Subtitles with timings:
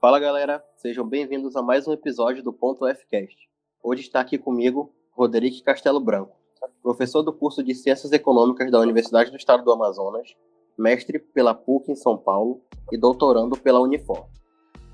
[0.00, 3.36] Fala galera, sejam bem-vindos a mais um episódio do Ponto Fcast.
[3.82, 6.36] Hoje está aqui comigo Roderick Castelo Branco,
[6.80, 10.36] professor do curso de Ciências Econômicas da Universidade do Estado do Amazonas,
[10.78, 14.28] mestre pela PUC em São Paulo e doutorando pela Unifor.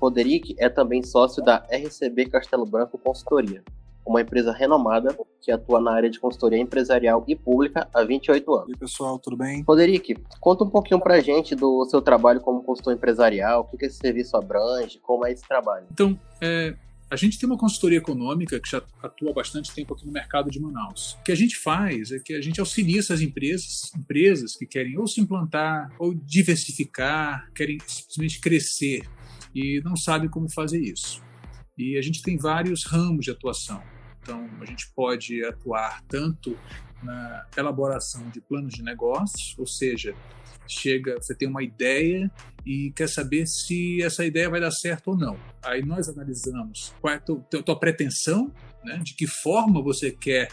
[0.01, 3.63] Roderick é também sócio da RCB Castelo Branco Consultoria,
[4.05, 8.69] uma empresa renomada que atua na área de consultoria empresarial e pública há 28 anos.
[8.69, 9.63] E aí, pessoal, tudo bem?
[9.67, 13.85] Roderick, conta um pouquinho pra gente do seu trabalho como consultor empresarial, o que, que
[13.85, 15.85] esse serviço abrange, como é esse trabalho.
[15.91, 16.75] Então, é,
[17.09, 20.49] a gente tem uma consultoria econômica que já atua há bastante tempo aqui no mercado
[20.49, 21.13] de Manaus.
[21.13, 24.97] O que a gente faz é que a gente auxilia essas empresas, empresas que querem
[24.97, 29.07] ou se implantar, ou diversificar, querem simplesmente crescer
[29.53, 31.23] e não sabem como fazer isso.
[31.77, 33.81] E a gente tem vários ramos de atuação.
[34.25, 36.57] Então, a gente pode atuar tanto
[37.03, 40.15] na elaboração de planos de negócios, ou seja,
[40.67, 42.31] chega, você tem uma ideia
[42.65, 45.37] e quer saber se essa ideia vai dar certo ou não.
[45.63, 48.51] Aí nós analisamos qual é a tua, tua pretensão,
[48.83, 50.49] né, de que forma você quer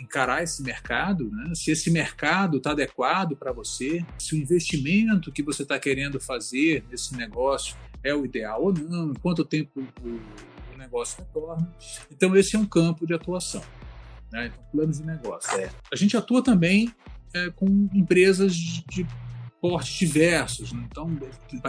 [0.00, 1.52] encarar esse mercado, né?
[1.54, 6.84] se esse mercado está adequado para você, se o investimento que você está querendo fazer
[6.90, 9.84] nesse negócio é o ideal ou não, quanto tempo
[10.88, 11.70] negócio retorna.
[12.10, 13.62] Então, esse é um campo de atuação.
[14.32, 14.46] Né?
[14.46, 15.58] Então, planos de negócio.
[15.60, 15.70] É.
[15.92, 16.92] A gente atua também
[17.34, 19.06] é, com empresas de
[19.60, 20.86] portes diversos, né?
[20.90, 21.10] então,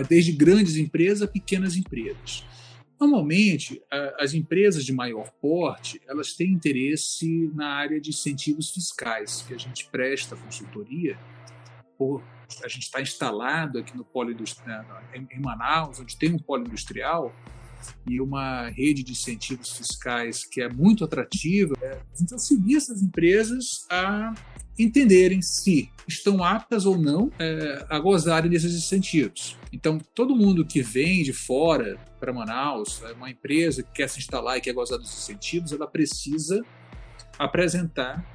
[0.07, 2.45] desde grandes empresas a pequenas empresas.
[2.99, 3.81] Normalmente,
[4.19, 9.57] as empresas de maior porte, elas têm interesse na área de incentivos fiscais, que a
[9.57, 11.17] gente presta consultoria.
[11.97, 12.21] Por,
[12.61, 17.33] a gente está instalado aqui no polo industrial, em Manaus, onde tem um polo industrial,
[18.07, 23.01] e uma rede de incentivos fiscais que é muito atrativa, é, a gente auxilia essas
[23.01, 24.33] empresas a
[24.77, 29.57] entenderem se estão aptas ou não é, a gozarem desses incentivos.
[29.71, 34.19] Então, todo mundo que vem de fora para Manaus, é uma empresa que quer se
[34.19, 36.63] instalar e quer gozar dos incentivos, ela precisa
[37.37, 38.25] apresentar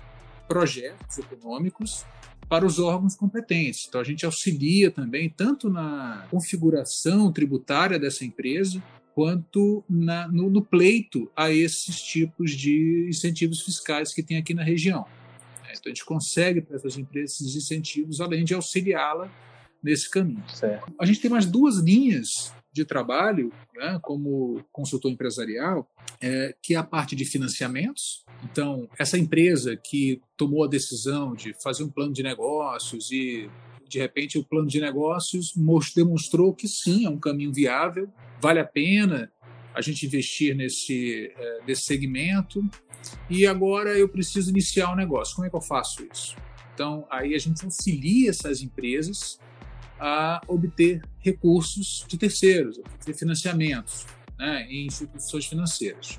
[0.47, 2.05] projetos econômicos
[2.49, 3.87] para os órgãos competentes.
[3.89, 8.83] Então, a gente auxilia também tanto na configuração tributária dessa empresa,
[9.15, 14.65] quanto na, no, no, pleito a esses tipos de incentivos fiscais que tem aqui na
[14.65, 15.07] região.
[15.69, 19.31] É, então, a gente consegue para essas empresas esses incentivos, além de auxiliá-la
[19.83, 20.43] nesse caminho.
[20.49, 20.93] Certo.
[20.99, 25.89] A gente tem mais duas linhas de trabalho, né, como consultor empresarial,
[26.21, 28.25] é, que é a parte de financiamentos.
[28.43, 33.49] Então, essa empresa que tomou a decisão de fazer um plano de negócios e
[33.89, 35.53] de repente o plano de negócios
[35.95, 38.09] demonstrou que sim, é um caminho viável,
[38.41, 39.31] vale a pena
[39.75, 42.63] a gente investir nesse, é, nesse segmento
[43.29, 45.35] e agora eu preciso iniciar um negócio.
[45.35, 46.37] Como é que eu faço isso?
[46.73, 49.39] Então, aí a gente auxilia essas empresas
[49.99, 54.07] a obter recursos de terceiros, obter financiamentos
[54.39, 56.19] né, em instituições financeiras.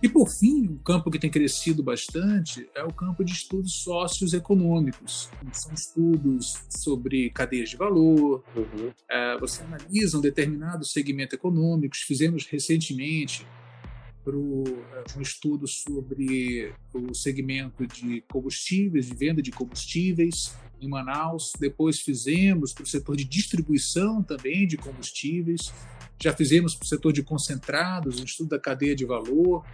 [0.00, 5.28] E, por fim, um campo que tem crescido bastante é o campo de estudos socioeconômicos.
[5.52, 8.92] São estudos sobre cadeias de valor, uhum.
[9.10, 11.96] é, você analisa um determinado segmento econômico.
[11.96, 13.44] Fizemos recentemente
[14.24, 21.52] é, um estudo sobre o segmento de combustíveis, de venda de combustíveis em Manaus.
[21.58, 25.72] Depois fizemos para o setor de distribuição também de combustíveis.
[26.22, 29.64] Já fizemos para o setor de concentrados, um estudo da cadeia de valor.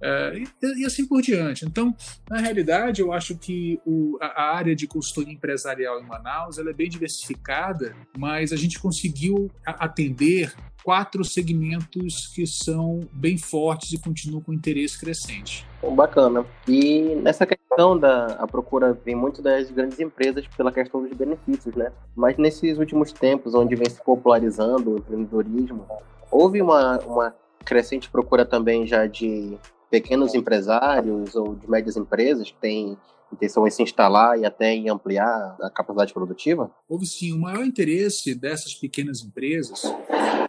[0.00, 0.42] É,
[0.76, 1.64] e, assim por diante.
[1.64, 1.94] Então,
[2.28, 6.70] na realidade, eu acho que o, a, a, área de consultoria empresarial em Manaus ela
[6.70, 13.98] é bem diversificada, mas a gente conseguiu atender quatro segmentos que são bem fortes e
[13.98, 15.66] continuam com interesse crescente.
[15.94, 16.44] Bacana.
[16.68, 21.74] E nessa questão da a procura vem muito das grandes empresas pela questão dos benefícios,
[21.74, 21.90] né?
[22.14, 25.86] Mas nesses últimos tempos, onde vem se popularizando o empreendedorismo,
[26.30, 27.34] houve uma, uma
[27.64, 29.58] crescente procura também já de
[29.96, 32.98] pequenos empresários ou de médias empresas que têm
[33.32, 36.70] intenção em se instalar e até em ampliar a capacidade produtiva?
[36.86, 39.84] Houve sim o maior interesse dessas pequenas empresas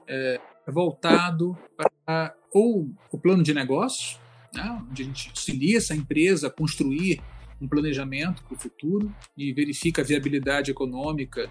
[0.05, 4.17] é, voltado para ou o plano de negócio,
[4.53, 7.21] né, onde a gente auxilia essa empresa a construir
[7.61, 11.49] um planejamento para o futuro e verifica a viabilidade econômica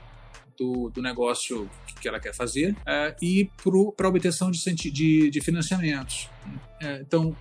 [0.59, 1.69] do, do negócio
[2.01, 3.51] que ela quer fazer uh, e
[3.97, 6.29] para a obtenção de, de, de financiamentos.
[6.83, 7.37] Uh, então,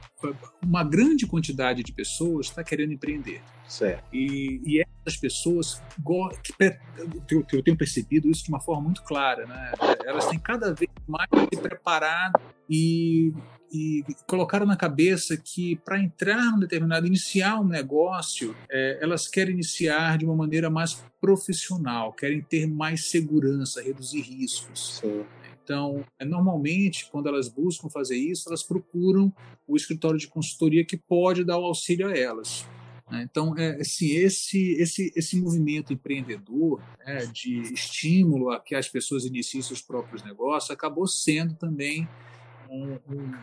[0.64, 3.42] uma grande quantidade de pessoas está querendo empreender.
[3.68, 4.04] Certo.
[4.14, 5.82] E, e essas pessoas,
[6.44, 9.74] que, eu tenho percebido isso de uma forma muito clara, né?
[10.06, 12.40] elas têm cada vez mais se preparado
[12.70, 13.34] e
[13.76, 19.54] e colocaram na cabeça que para entrar num determinado, iniciar um negócio, é, elas querem
[19.54, 25.00] iniciar de uma maneira mais profissional, querem ter mais segurança, reduzir riscos.
[25.00, 25.26] Sim.
[25.64, 29.34] Então, é, normalmente, quando elas buscam fazer isso, elas procuram
[29.68, 32.66] o escritório de consultoria que pode dar o auxílio a elas.
[33.10, 33.28] Né?
[33.30, 39.26] Então, é, assim, esse, esse, esse movimento empreendedor né, de estímulo a que as pessoas
[39.26, 42.08] iniciem seus próprios negócios acabou sendo também
[42.70, 43.34] um, um,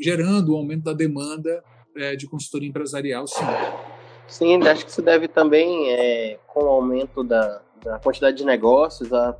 [0.00, 1.62] gerando o um aumento da demanda
[1.96, 3.44] é, de consultoria empresarial, sim.
[4.26, 9.12] Sim, acho que isso deve também, é, com o aumento da, da quantidade de negócios,
[9.12, 9.32] a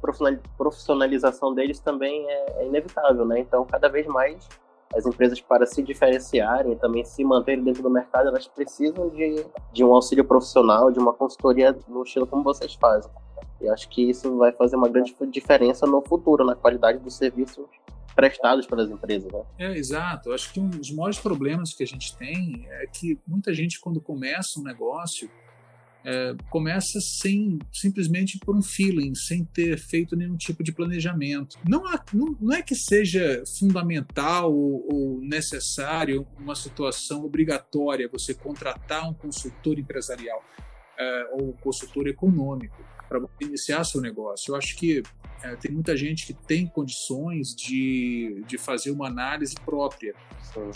[0.57, 3.39] profissionalização deles também é, é inevitável, né?
[3.39, 4.49] Então, cada vez mais
[4.95, 9.85] as empresas para se diferenciarem, também se manterem dentro do mercado, elas precisam de, de
[9.85, 13.11] um auxílio profissional, de uma consultoria no estilo como vocês fazem.
[13.61, 17.67] E acho que isso vai fazer uma grande diferença no futuro, na qualidade dos serviços
[18.15, 19.33] prestados pelas empresas.
[19.33, 19.43] Né?
[19.59, 20.33] É, exato.
[20.33, 24.01] Acho que um dos maiores problemas que a gente tem é que muita gente, quando
[24.01, 25.31] começa um negócio,
[26.05, 31.59] é, começa sem simplesmente por um feeling, sem ter feito nenhum tipo de planejamento.
[31.69, 38.35] Não, há, não, não é que seja fundamental ou, ou, necessário uma situação obrigatória você
[38.35, 40.43] contratar um consultor empresarial
[40.99, 44.53] é, ou consultor econômico para iniciar seu negócio.
[44.53, 45.03] Eu acho que
[45.43, 50.15] é, tem muita gente que tem condições de, de fazer uma análise própria.
[50.55, 50.71] Sim.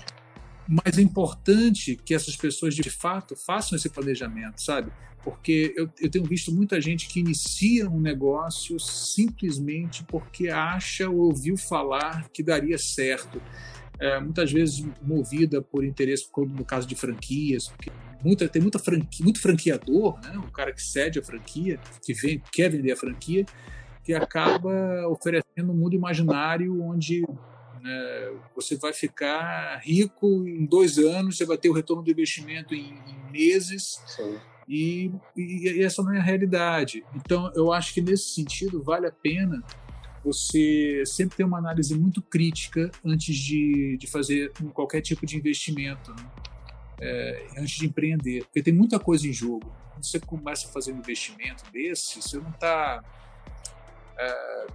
[0.66, 4.90] Mas é importante que essas pessoas de fato façam esse planejamento, sabe?
[5.22, 11.16] porque eu, eu, tenho visto muita gente que inicia um negócio simplesmente porque acha ou
[11.16, 13.40] ouviu falar que daria certo.
[13.98, 17.90] É, muitas vezes movida por interesse, como no caso de franquias, porque
[18.24, 20.38] muita, tem muita franquia, muito franqueador, né?
[20.38, 23.44] o cara que cede a franquia, que vem, quer vender a franquia,
[24.02, 27.22] que acaba oferecendo um mundo imaginário onde
[27.80, 32.74] né, você vai ficar rico em dois anos, você vai ter o retorno do investimento
[32.74, 34.02] em, em meses.
[34.06, 34.38] Sim
[34.68, 37.04] e, e, essa não é a realidade.
[37.14, 39.62] Então, eu acho que nesse sentido vale a pena
[40.24, 46.12] você sempre ter uma análise muito crítica antes de, de fazer qualquer tipo de investimento,
[46.12, 46.24] né?
[47.00, 49.72] É, antes de empreender, porque tem muita coisa em jogo.
[49.92, 53.02] Quando você começa a fazer um investimento desse, você não está.
[54.18, 54.66] É,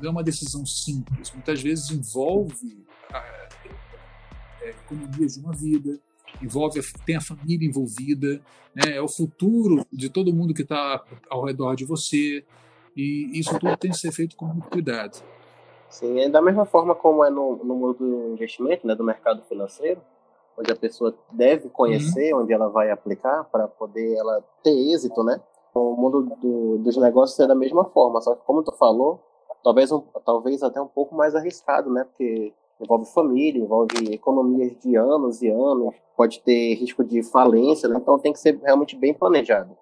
[0.00, 1.32] não é uma decisão simples.
[1.32, 5.98] Muitas vezes envolve a, a economia de uma vida,
[6.42, 8.40] envolve tem a família envolvida,
[8.74, 8.96] né?
[8.96, 12.44] é o futuro de todo mundo que está ao redor de você
[12.96, 15.22] e isso tudo tem que ser feito com muito cuidado.
[15.88, 19.42] Sim, é da mesma forma como é no, no mundo do investimento, né, do mercado
[19.48, 20.00] financeiro,
[20.60, 22.42] onde a pessoa deve conhecer uhum.
[22.42, 25.40] onde ela vai aplicar para poder ela ter êxito, né?
[25.74, 29.20] O mundo do, dos negócios é da mesma forma, só que como tu falou,
[29.62, 32.04] talvez um, talvez até um pouco mais arriscado, né?
[32.04, 37.98] Porque envolve família, envolve economias de anos e anos, pode ter risco de falência, né?
[38.00, 39.76] então tem que ser realmente bem planejado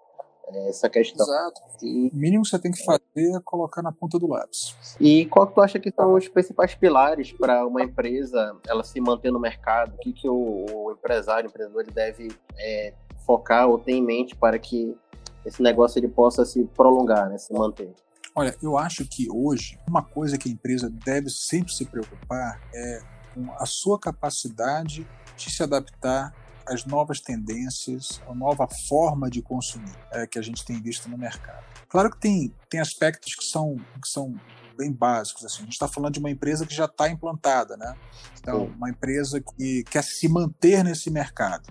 [0.68, 1.26] essa questão.
[1.26, 1.60] Exato.
[1.82, 4.74] E, o mínimo que você tem que fazer é colocar na ponta do lápis.
[5.00, 9.00] E qual que tu acha que são os principais pilares para uma empresa ela se
[9.00, 9.94] manter no mercado?
[9.94, 12.92] O que, que o, o empresário, o empreendedor, ele deve é,
[13.26, 14.96] focar ou ter em mente para que
[15.44, 17.92] esse negócio ele possa se prolongar, né, se manter?
[18.34, 23.00] Olha, eu acho que hoje uma coisa que a empresa deve sempre se preocupar é
[23.34, 25.06] com a sua capacidade
[25.36, 26.32] de se adaptar
[26.68, 31.18] às novas tendências, à nova forma de consumir é, que a gente tem visto no
[31.18, 31.64] mercado.
[31.88, 34.38] Claro que tem, tem aspectos que são, que são
[34.76, 35.44] bem básicos.
[35.44, 35.60] Assim.
[35.60, 37.96] A gente está falando de uma empresa que já está implantada, né?
[38.38, 41.68] Então, uma empresa que quer se manter nesse mercado.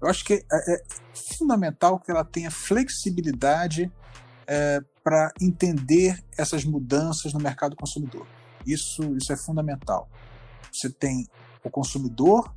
[0.00, 0.82] Eu acho que é, é
[1.14, 3.92] fundamental que ela tenha flexibilidade
[4.46, 8.26] é, para entender essas mudanças no mercado consumidor.
[8.66, 10.08] Isso, isso é fundamental.
[10.72, 11.26] Você tem
[11.64, 12.52] o consumidor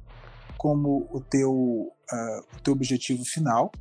[0.62, 3.72] como o teu, uh, o teu objetivo final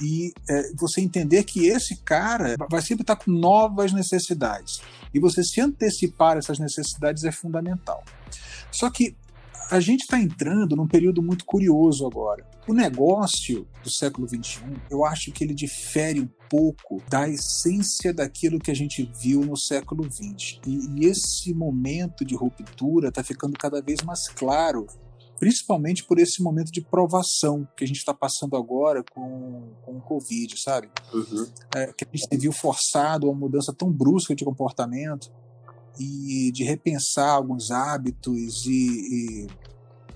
[0.00, 4.80] e uh, você entender que esse cara vai sempre estar com novas necessidades
[5.14, 8.02] e você se antecipar essas necessidades é fundamental.
[8.72, 9.16] Só que
[9.70, 12.44] a gente está entrando num período muito curioso agora.
[12.66, 18.58] O negócio do século XXI, eu acho que ele difere um pouco da essência daquilo
[18.58, 20.58] que a gente viu no século XX.
[20.66, 24.88] E, e esse momento de ruptura está ficando cada vez mais claro
[25.42, 30.00] principalmente por esse momento de provação que a gente está passando agora com, com o
[30.00, 30.88] Covid, sabe?
[31.12, 31.48] Uhum.
[31.74, 35.32] É, que a gente se viu forçado a uma mudança tão brusca de comportamento
[35.98, 39.48] e de repensar alguns hábitos e,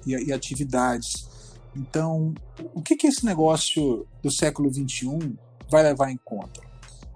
[0.06, 1.26] e, e, atividades.
[1.74, 2.32] Então,
[2.72, 5.36] o que, que esse negócio do século XXI
[5.68, 6.60] vai levar em conta?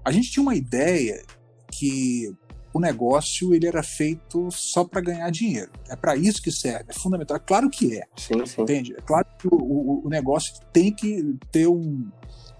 [0.05, 1.25] A gente tinha uma ideia
[1.71, 2.37] que
[2.73, 5.71] o negócio ele era feito só para ganhar dinheiro.
[5.89, 7.37] É para isso que serve, é fundamental.
[7.37, 8.05] É claro que é.
[8.17, 8.63] Sim, sim.
[8.63, 8.95] Entende?
[8.97, 12.09] É claro que o, o, negócio tem que ter um,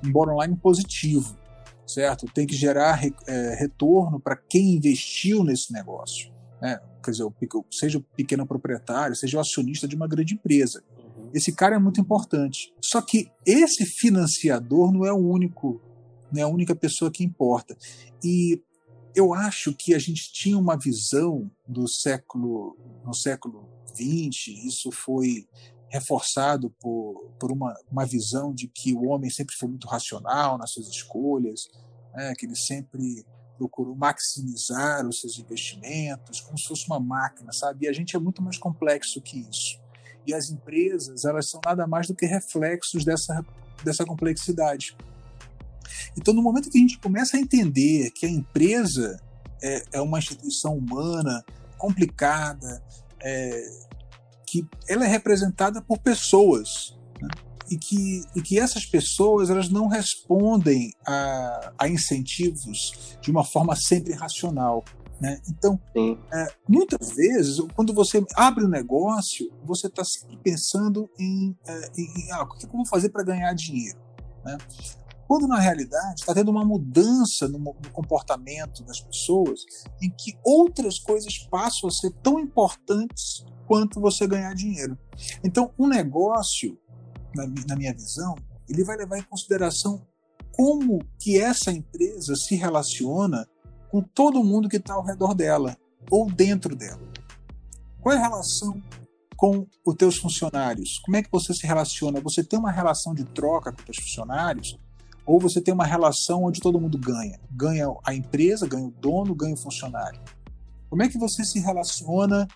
[0.05, 1.39] um bottom line positivo
[1.91, 2.27] certo?
[2.33, 6.33] Tem que gerar é, retorno para quem investiu nesse negócio.
[6.63, 6.79] né?
[7.03, 7.27] quer dizer,
[7.71, 10.83] seja o pequeno proprietário, seja o acionista de uma grande empresa.
[10.97, 11.31] Uhum.
[11.35, 12.73] Esse cara é muito importante.
[12.81, 15.81] Só que esse financiador não é o único,
[16.33, 17.77] não é a única pessoa que importa.
[18.23, 18.63] E
[19.15, 25.49] eu acho que a gente tinha uma visão do século no século 20, isso foi
[25.89, 30.71] reforçado por, por uma, uma visão de que o homem sempre foi muito racional nas
[30.71, 31.69] suas escolhas,
[32.15, 33.25] né, que ele sempre
[33.59, 37.85] procurou maximizar os seus investimentos, como se fosse uma máquina, sabe?
[37.85, 39.79] E a gente é muito mais complexo que isso.
[40.27, 43.45] E as empresas, elas são nada mais do que reflexos dessa,
[43.85, 44.97] dessa complexidade.
[46.17, 49.21] Então, no momento que a gente começa a entender que a empresa
[49.63, 51.45] é, é uma instituição humana
[51.79, 52.83] complicada,
[53.23, 53.71] é,
[54.47, 57.29] que ela é representada por pessoas, né?
[57.71, 63.77] e que, e que essas pessoas elas não respondem a, a incentivos de uma forma
[63.77, 64.85] sempre racional.
[65.21, 65.41] Né?
[65.49, 65.79] Então,
[66.33, 72.33] é, muitas vezes, quando você abre um negócio, você está sempre pensando em, é, em
[72.33, 73.99] ah, o que eu vou fazer para ganhar dinheiro.
[74.45, 74.57] Né?
[75.31, 79.61] Quando na realidade está tendo uma mudança no, comportamento das pessoas,
[80.03, 84.99] em que outras coisas passam a ser tão importantes quanto você ganhar dinheiro.
[85.45, 86.77] Então, um negócio
[87.33, 88.35] na, minha visão,
[88.69, 90.05] ele vai levar em consideração
[90.51, 93.47] como que essa empresa se relaciona
[93.89, 95.77] com todo mundo que está ao redor dela
[96.11, 97.09] ou dentro dela.
[98.01, 98.83] Qual é a relação
[99.37, 100.99] com os teus funcionários?
[100.99, 102.21] Como é que você se relaciona?
[102.21, 104.77] Você tem uma relação de troca com os funcionários?
[105.31, 107.39] Ou você tem uma relação onde todo mundo ganha?
[107.53, 110.21] Ganha a empresa, ganha o dono, ganha o funcionário.
[110.89, 112.49] Como é que você se relaciona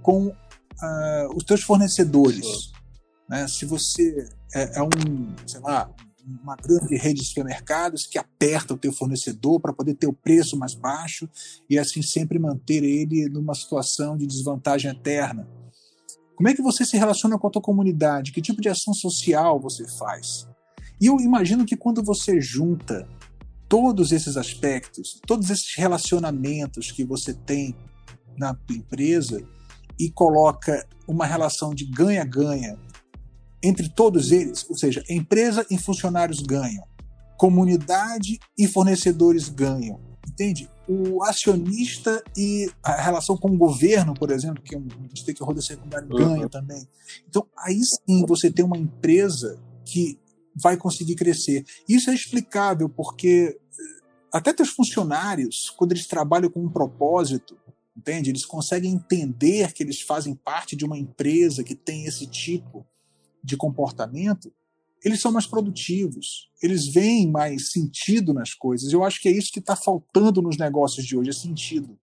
[0.00, 2.70] com uh, os teus fornecedores?
[3.28, 3.48] Né?
[3.48, 4.88] Se você é, é, um,
[5.44, 5.92] sei lá,
[6.40, 10.56] uma grande rede de supermercados que aperta o teu fornecedor para poder ter o preço
[10.56, 11.28] mais baixo
[11.68, 15.48] e assim sempre manter ele numa situação de desvantagem eterna.
[16.36, 18.30] Como é que você se relaciona com a tua comunidade?
[18.30, 20.48] Que tipo de ação social você faz?
[21.00, 23.08] E eu imagino que quando você junta
[23.68, 27.74] todos esses aspectos, todos esses relacionamentos que você tem
[28.36, 29.40] na empresa
[29.98, 32.78] e coloca uma relação de ganha-ganha
[33.62, 36.84] entre todos eles, ou seja, empresa e funcionários ganham,
[37.38, 40.68] comunidade e fornecedores ganham, entende?
[40.88, 46.08] O acionista e a relação com o governo, por exemplo, que é um stakeholder secundário,
[46.10, 46.16] uhum.
[46.16, 46.88] ganha também.
[47.28, 50.18] Então, aí sim você tem uma empresa que
[50.54, 51.64] vai conseguir crescer.
[51.88, 54.00] Isso é explicável porque eh,
[54.32, 57.56] até teus funcionários, quando eles trabalham com um propósito,
[57.96, 58.30] entende?
[58.30, 62.86] Eles conseguem entender que eles fazem parte de uma empresa que tem esse tipo
[63.42, 64.52] de comportamento,
[65.04, 68.92] eles são mais produtivos, eles veem mais sentido nas coisas.
[68.92, 71.98] Eu acho que é isso que está faltando nos negócios de hoje, é sentido.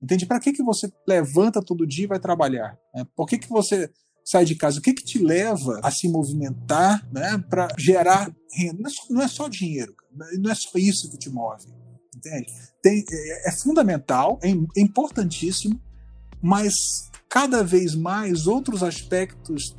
[0.00, 0.26] Entende?
[0.26, 2.78] Para que, que você levanta todo dia e vai trabalhar?
[2.94, 3.06] Né?
[3.14, 3.90] Por que, que você
[4.28, 4.78] sai de casa?
[4.78, 8.78] O que, que te leva a se movimentar né, para gerar renda?
[8.78, 9.94] Não é, só, não é só dinheiro,
[10.38, 11.64] não é só isso que te move.
[12.14, 12.52] Entende?
[12.82, 15.80] Tem, é, é fundamental, é, é importantíssimo,
[16.42, 16.74] mas
[17.28, 19.74] cada vez mais outros aspectos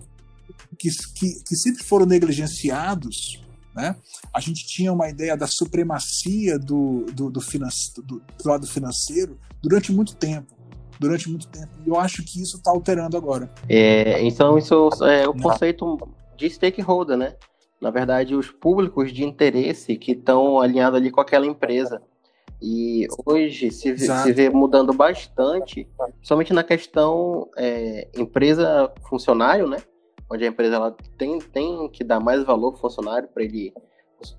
[0.80, 3.44] que, que, que sempre foram negligenciados.
[3.76, 3.96] Né?
[4.34, 9.92] A gente tinha uma ideia da supremacia do, do, do, do, do lado financeiro durante
[9.92, 10.59] muito tempo
[11.00, 11.70] durante muito tempo.
[11.86, 13.50] E eu acho que isso está alterando agora.
[13.68, 15.98] É, então, isso é o conceito
[16.36, 17.36] de stakeholder, né?
[17.80, 22.02] Na verdade, os públicos de interesse que estão alinhados ali com aquela empresa.
[22.62, 25.88] E hoje se, se vê mudando bastante,
[26.22, 29.78] somente na questão é, empresa-funcionário, né?
[30.30, 33.74] onde a empresa ela tem, tem que dar mais valor ao funcionário para ele,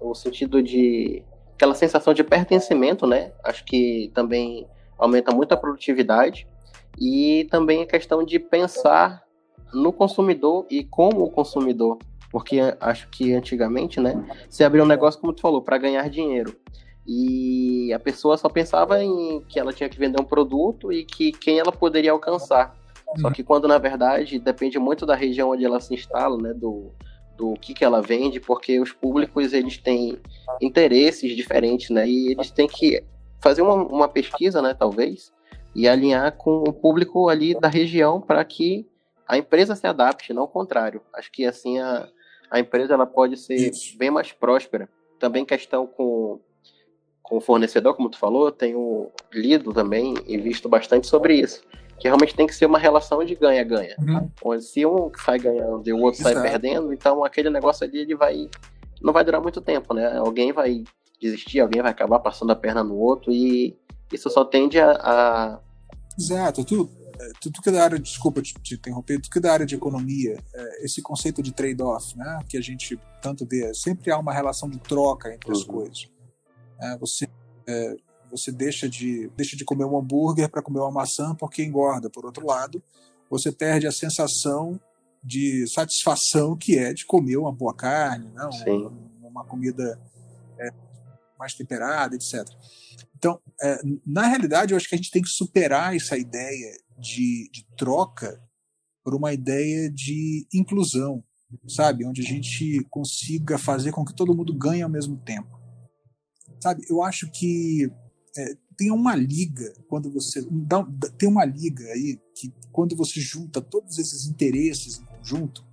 [0.00, 1.22] o, o sentido de
[1.54, 3.32] aquela sensação de pertencimento, né?
[3.44, 4.66] Acho que também
[5.00, 6.46] aumenta muito a produtividade
[6.98, 9.22] e também a questão de pensar
[9.72, 11.98] no consumidor e como o consumidor,
[12.30, 16.54] porque acho que antigamente, né, você abria um negócio como tu falou para ganhar dinheiro
[17.06, 21.32] e a pessoa só pensava em que ela tinha que vender um produto e que
[21.32, 22.78] quem ela poderia alcançar.
[23.18, 26.92] Só que quando na verdade depende muito da região onde ela se instala, né, do,
[27.36, 30.18] do que, que ela vende, porque os públicos eles têm
[30.60, 33.02] interesses diferentes, né, e eles têm que
[33.40, 35.32] fazer uma, uma pesquisa, né, talvez,
[35.74, 38.86] e alinhar com o público ali da região para que
[39.26, 41.00] a empresa se adapte, não o contrário.
[41.14, 42.08] Acho que assim a,
[42.50, 43.96] a empresa ela pode ser Isso.
[43.96, 44.88] bem mais próspera.
[45.18, 46.40] Também questão com,
[47.22, 51.62] com o fornecedor, como tu falou, tenho lido também e visto bastante sobre isso
[52.00, 53.94] que realmente tem que ser uma relação de ganha-ganha.
[54.00, 54.30] Uhum.
[54.42, 56.40] Onde se um sai ganhando e o outro Exato.
[56.40, 58.48] sai perdendo, então aquele negócio ali ele vai
[59.02, 60.16] não vai durar muito tempo, né?
[60.16, 60.84] Alguém vai
[61.20, 63.78] desistir, alguém vai acabar passando a perna no outro e
[64.12, 65.60] isso só tende a, a,
[66.18, 66.64] Exato.
[66.64, 69.40] Tu, é, tu, tu que é da área, desculpa te, te interromper, tu que é
[69.40, 73.72] da área de economia, é, esse conceito de trade-off, né, que a gente tanto vê,
[73.74, 75.74] sempre há uma relação de troca entre as uhum.
[75.74, 76.08] coisas.
[76.80, 77.28] É, você
[77.66, 77.96] é,
[78.30, 82.08] você deixa de, deixa de comer um hambúrguer para comer uma maçã porque engorda.
[82.08, 82.82] Por outro lado,
[83.28, 84.80] você perde a sensação
[85.22, 88.48] de satisfação que é de comer uma boa carne, né?
[88.66, 90.00] uma, uma comida
[90.58, 90.70] é,
[91.40, 92.44] mais temperada, etc.
[93.16, 97.50] Então, é, na realidade, eu acho que a gente tem que superar essa ideia de,
[97.50, 98.40] de troca
[99.02, 101.24] por uma ideia de inclusão,
[101.66, 102.06] sabe?
[102.06, 105.58] Onde a gente consiga fazer com que todo mundo ganhe ao mesmo tempo.
[106.62, 106.84] Sabe?
[106.88, 107.90] Eu acho que
[108.36, 110.46] é, tem uma liga quando você
[111.18, 115.66] tem uma liga aí que quando você junta todos esses interesses em conjunto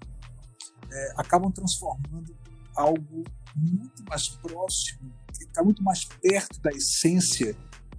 [0.92, 2.36] é, acabam transformando
[2.76, 3.24] algo
[3.58, 7.56] muito mais próximo está muito mais perto da essência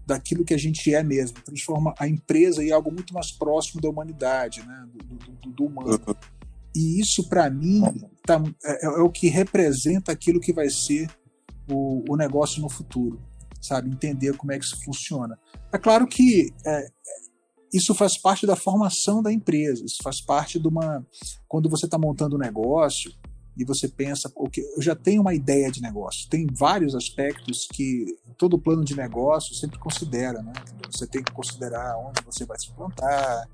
[0.06, 3.88] daquilo que a gente é mesmo transforma a empresa em algo muito mais próximo da
[3.88, 6.14] humanidade né do, do, do humano uhum.
[6.74, 7.82] e isso para mim
[8.24, 11.10] tá, é, é, o que representa aquilo que vai ser
[11.70, 13.20] o, o negócio no futuro
[13.60, 13.90] sabe?
[13.90, 15.38] Entender como é que isso funciona.
[15.72, 16.88] É claro que é,
[17.72, 21.04] isso faz parte da formação da empresa, isso faz parte de uma.
[21.46, 23.12] Quando você está montando um negócio
[23.58, 28.16] e você pensa, okay, eu já tenho uma ideia de negócio, tem vários aspectos que
[28.36, 30.52] todo plano de negócio sempre considera, né?
[30.90, 33.48] Você tem que considerar onde você vai se plantar,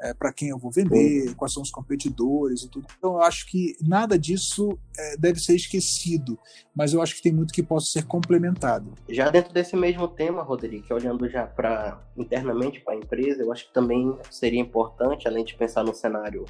[0.00, 2.86] é, para quem eu vou vender, quais são os competidores e tudo.
[2.98, 6.38] Então, eu acho que nada disso é, deve ser esquecido,
[6.74, 8.92] mas eu acho que tem muito que possa ser complementado.
[9.08, 13.66] Já dentro desse mesmo tema, Rodrigo, olhando já para internamente para a empresa, eu acho
[13.66, 16.44] que também seria importante, além de pensar no cenário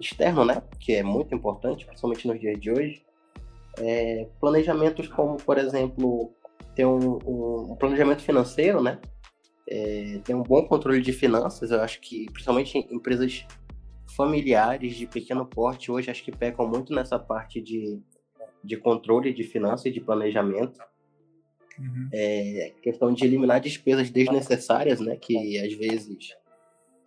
[0.00, 3.02] externo, né, que é muito importante, principalmente nos dias de hoje,
[3.78, 6.32] é, planejamentos como, por exemplo,
[6.74, 9.00] ter um, um, um planejamento financeiro, né,
[9.68, 11.70] é, tem um bom controle de finanças.
[11.70, 13.46] Eu acho que, principalmente empresas
[14.16, 18.00] familiares de pequeno porte, hoje acho que pecam muito nessa parte de,
[18.64, 20.80] de controle de finanças e de planejamento.
[21.78, 22.08] Uhum.
[22.12, 25.16] É, questão de eliminar despesas desnecessárias, né?
[25.16, 26.34] Que às vezes.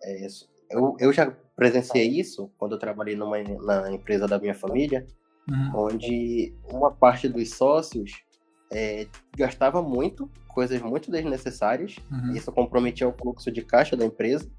[0.02, 0.26] É,
[0.70, 5.06] eu, eu já presenciei isso quando eu trabalhei numa, na empresa da minha família,
[5.48, 5.86] uhum.
[5.86, 8.24] onde uma parte dos sócios
[8.72, 12.32] é, gastava muito, coisas muito desnecessárias, uhum.
[12.32, 14.50] isso comprometia o fluxo de caixa da empresa,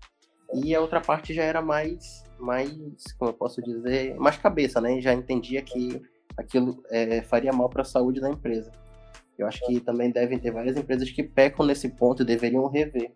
[0.54, 2.72] e a outra parte já era mais, mais
[3.18, 5.02] como eu posso dizer, mais cabeça, né?
[5.02, 6.02] Já entendia que
[6.38, 8.72] aquilo é, faria mal para a saúde da empresa.
[9.38, 13.12] Eu acho que também devem ter várias empresas que pecam nesse ponto e deveriam rever.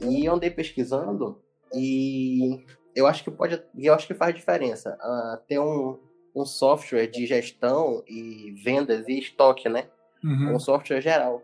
[0.00, 1.42] E andei pesquisando
[1.74, 5.98] e eu acho que pode, eu acho que faz diferença uh, ter um,
[6.34, 9.88] um software de gestão e vendas e estoque, né?
[10.24, 10.54] uhum.
[10.54, 11.42] um software geral,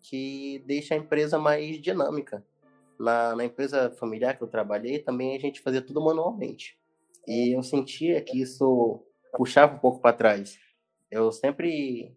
[0.00, 2.44] que deixa a empresa mais dinâmica.
[2.98, 6.78] Na, na empresa familiar que eu trabalhei, também a gente fazia tudo manualmente.
[7.28, 9.02] E eu sentia que isso
[9.36, 10.58] puxava um pouco para trás.
[11.10, 12.16] Eu sempre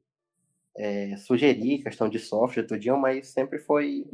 [0.78, 4.06] é, sugeri questão de software, tudinho, mas sempre foi,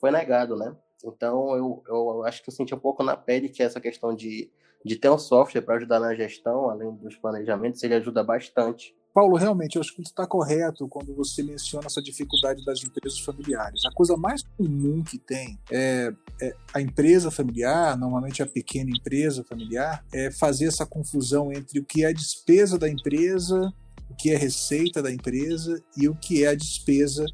[0.00, 0.74] foi negado, né?
[1.04, 4.50] Então eu, eu acho que eu senti um pouco na pele que essa questão de,
[4.84, 8.94] de ter um software para ajudar na gestão, além dos planejamentos, ele ajuda bastante.
[9.14, 13.20] Paulo, realmente, eu acho que você está correto quando você menciona essa dificuldade das empresas
[13.20, 13.84] familiares.
[13.84, 16.12] A coisa mais comum que tem é,
[16.42, 21.84] é, a empresa familiar, normalmente a pequena empresa familiar, é fazer essa confusão entre o
[21.84, 23.72] que é despesa da empresa,
[24.10, 27.24] o que é receita da empresa e o que é a despesa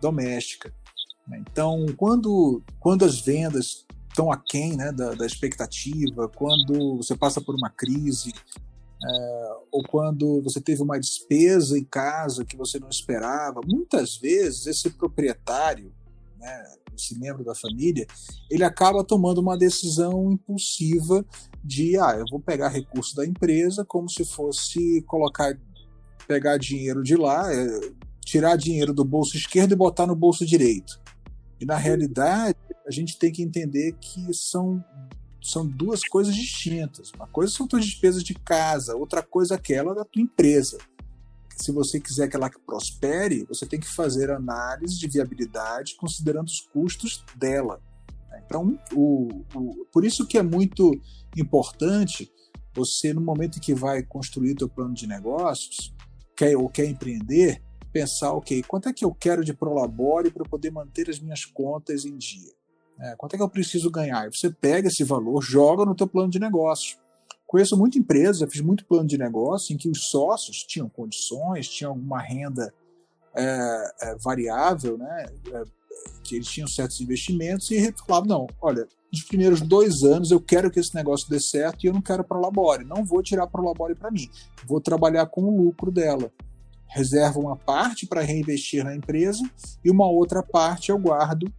[0.00, 0.72] doméstica.
[1.26, 1.42] Né?
[1.50, 7.54] Então, quando, quando as vendas estão aquém né, da, da expectativa, quando você passa por
[7.54, 8.32] uma crise,
[9.04, 13.60] é, ou quando você teve uma despesa em casa que você não esperava.
[13.66, 15.92] Muitas vezes esse proprietário,
[16.38, 16.64] né,
[16.96, 18.06] esse membro da família,
[18.50, 21.24] ele acaba tomando uma decisão impulsiva
[21.62, 25.54] de, ah, eu vou pegar recurso da empresa como se fosse colocar,
[26.26, 27.66] pegar dinheiro de lá, é,
[28.24, 30.98] tirar dinheiro do bolso esquerdo e botar no bolso direito.
[31.60, 34.84] E na realidade, a gente tem que entender que são
[35.42, 37.12] são duas coisas distintas.
[37.12, 40.76] Uma coisa são tuas despesas de casa, outra coisa é aquela da tua empresa.
[41.56, 46.60] Se você quiser que ela prospere, você tem que fazer análise de viabilidade considerando os
[46.60, 47.80] custos dela.
[48.44, 51.00] Então, o, o, por isso que é muito
[51.36, 52.30] importante
[52.74, 55.94] você, no momento em que vai construir teu plano de negócios,
[56.36, 57.62] quer, ou quer empreender,
[57.96, 62.04] pensar, ok, quanto é que eu quero de prolabore para poder manter as minhas contas
[62.04, 62.52] em dia?
[63.00, 64.30] É, quanto é que eu preciso ganhar?
[64.30, 66.98] Você pega esse valor, joga no teu plano de negócio.
[67.46, 71.92] Conheço muita empresa, fiz muito plano de negócio em que os sócios tinham condições, tinham
[71.92, 72.70] alguma renda
[73.34, 75.26] é, é, variável, né?
[75.52, 75.62] É,
[76.22, 80.70] que eles tinham certos investimentos e falavam, não, olha, nos primeiros dois anos eu quero
[80.70, 83.46] que esse negócio dê certo e eu não quero para a Labore, não vou tirar
[83.46, 84.28] para a Labore para mim,
[84.66, 86.30] vou trabalhar com o lucro dela.
[86.88, 89.42] Reservo uma parte para reinvestir na empresa
[89.84, 91.52] e uma outra parte eu guardo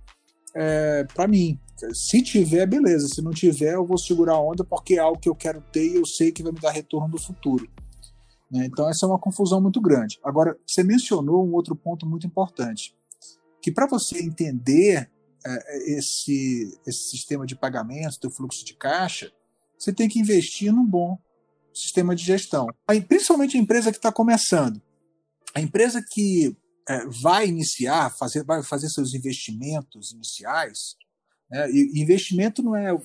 [0.56, 1.60] é, para mim.
[1.94, 3.08] Se tiver, beleza.
[3.08, 5.88] Se não tiver, eu vou segurar a onda porque é algo que eu quero ter
[5.88, 7.70] e eu sei que vai me dar retorno no futuro.
[8.52, 8.66] Né?
[8.66, 10.20] Então, essa é uma confusão muito grande.
[10.24, 12.96] Agora, você mencionou um outro ponto muito importante,
[13.62, 15.12] que para você entender
[15.46, 19.32] é, esse, esse sistema de pagamentos, do fluxo de caixa,
[19.78, 21.20] você tem que investir num bom
[21.74, 22.68] sistema de gestão.
[23.08, 24.82] Principalmente a empresa que está começando.
[25.58, 26.56] A empresa que
[26.88, 30.96] é, vai iniciar, fazer, vai fazer seus investimentos iniciais,
[31.50, 31.67] né?
[31.72, 33.02] e investimento não é o,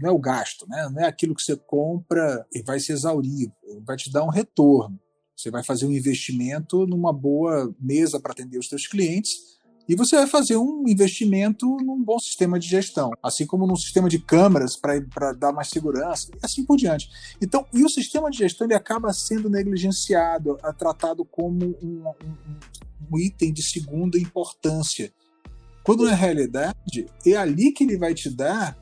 [0.00, 0.88] não é o gasto, né?
[0.88, 3.52] não é aquilo que você compra e vai se exaurir,
[3.84, 4.98] vai te dar um retorno.
[5.36, 10.16] Você vai fazer um investimento numa boa mesa para atender os seus clientes e você
[10.16, 14.76] vai fazer um investimento num bom sistema de gestão, assim como num sistema de câmeras
[14.76, 17.08] para dar mais segurança, e assim por diante.
[17.42, 22.56] Então, e o sistema de gestão ele acaba sendo negligenciado, é tratado como um, um,
[23.10, 25.12] um item de segunda importância.
[25.82, 28.78] Quando na realidade é ali que ele vai te dar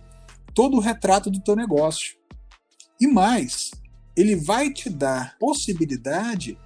[0.55, 2.19] todo o retrato do teu negócio.
[3.01, 3.71] E mais,
[4.17, 6.59] ele vai te dar possibilidade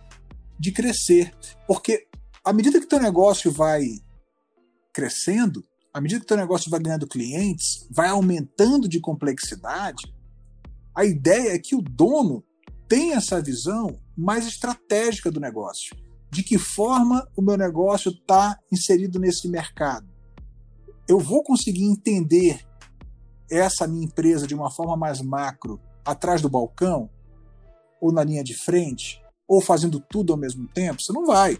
[0.58, 1.34] de crescer,
[1.66, 2.06] porque
[2.44, 3.82] à medida que teu negócio vai
[4.92, 10.12] crescendo, à medida que teu negócio vai ganhando clientes, vai aumentando de complexidade,
[10.94, 12.44] a ideia é que o dono
[12.88, 15.96] tenha essa visão mais estratégica do negócio.
[16.30, 20.06] De que forma o meu negócio está inserido nesse mercado?
[21.08, 22.66] Eu vou conseguir entender
[23.50, 27.10] essa minha empresa de uma forma mais macro atrás do balcão,
[28.00, 31.00] ou na linha de frente, ou fazendo tudo ao mesmo tempo?
[31.00, 31.58] Você não vai.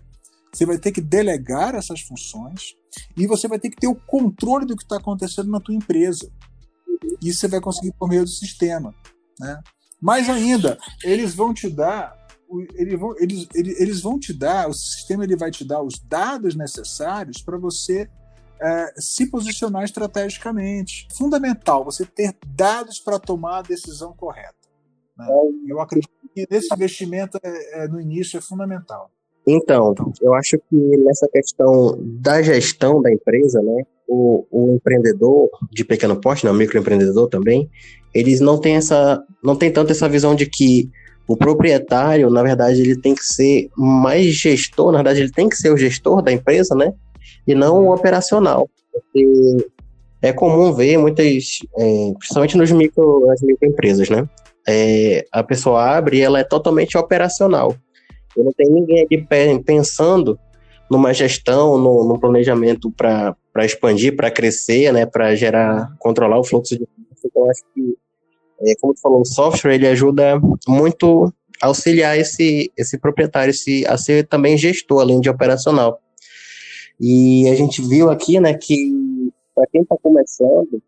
[0.53, 2.75] Você vai ter que delegar essas funções
[3.17, 6.31] e você vai ter que ter o controle do que está acontecendo na tua empresa.
[7.23, 8.95] Isso você vai conseguir por meio do sistema.
[9.39, 9.61] Né?
[10.01, 12.21] Mais ainda, eles vão te dar
[12.75, 16.55] eles vão, eles, eles vão te dar, o sistema ele vai te dar os dados
[16.55, 18.11] necessários para você
[18.61, 21.09] é, se posicionar estrategicamente.
[21.17, 24.55] Fundamental você ter dados para tomar a decisão correta.
[25.17, 25.27] Né?
[25.67, 29.11] Eu acredito que esse investimento é, é, no início é fundamental.
[29.47, 35.85] Então, eu acho que nessa questão da gestão da empresa, né, o, o empreendedor de
[35.85, 37.69] pequeno porte, né, o microempreendedor também,
[38.15, 40.89] eles não têm essa, não tem tanto essa visão de que
[41.27, 45.57] o proprietário, na verdade, ele tem que ser mais gestor, na verdade, ele tem que
[45.57, 46.93] ser o gestor da empresa, né,
[47.47, 48.69] e não o operacional.
[48.93, 49.67] Porque
[50.21, 54.29] é comum ver muitas, é, principalmente nos micro, nas microempresas, né?
[54.69, 57.75] É, a pessoa abre e ela é totalmente operacional.
[58.37, 59.27] Eu não tenho ninguém aqui
[59.65, 60.39] pensando
[60.91, 66.87] numa gestão, no planejamento para expandir, para crescer, né, para gerar, controlar o fluxo de
[67.25, 67.97] então acho que,
[68.63, 73.87] é, como tu falou, o software ele ajuda muito a auxiliar esse, esse proprietário esse,
[73.87, 76.01] a ser também gestor, além de operacional.
[77.01, 78.91] E a gente viu aqui, né, que
[79.55, 80.83] para quem está começando,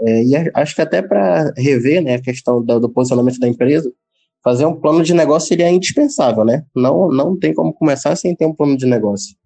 [0.00, 3.92] é, e acho que até para rever, né, a questão do, do, posicionamento da empresa,
[4.48, 6.64] fazer um plano de negócio seria indispensável, né?
[6.74, 9.36] Não, não tem como começar sem ter um plano de negócio.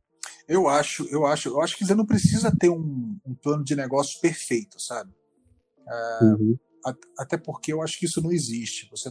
[0.47, 3.75] Eu acho, eu acho, eu acho que você não precisa ter um, um plano de
[3.75, 5.11] negócio perfeito, sabe?
[5.89, 6.57] É, uhum.
[6.87, 8.89] a, até porque eu acho que isso não existe.
[8.91, 9.11] Você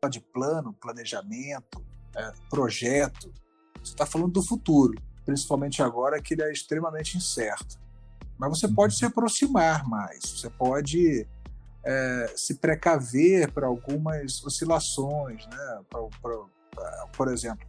[0.00, 1.84] fala de plano, planejamento,
[2.16, 3.32] é, projeto,
[3.82, 4.94] você está falando do futuro
[5.30, 7.78] principalmente agora que ele é extremamente incerto.
[8.38, 11.26] Mas você pode se aproximar mais, você pode
[11.84, 15.80] é, se precaver para algumas oscilações, né?
[15.88, 17.66] Pra, pra, por exemplo,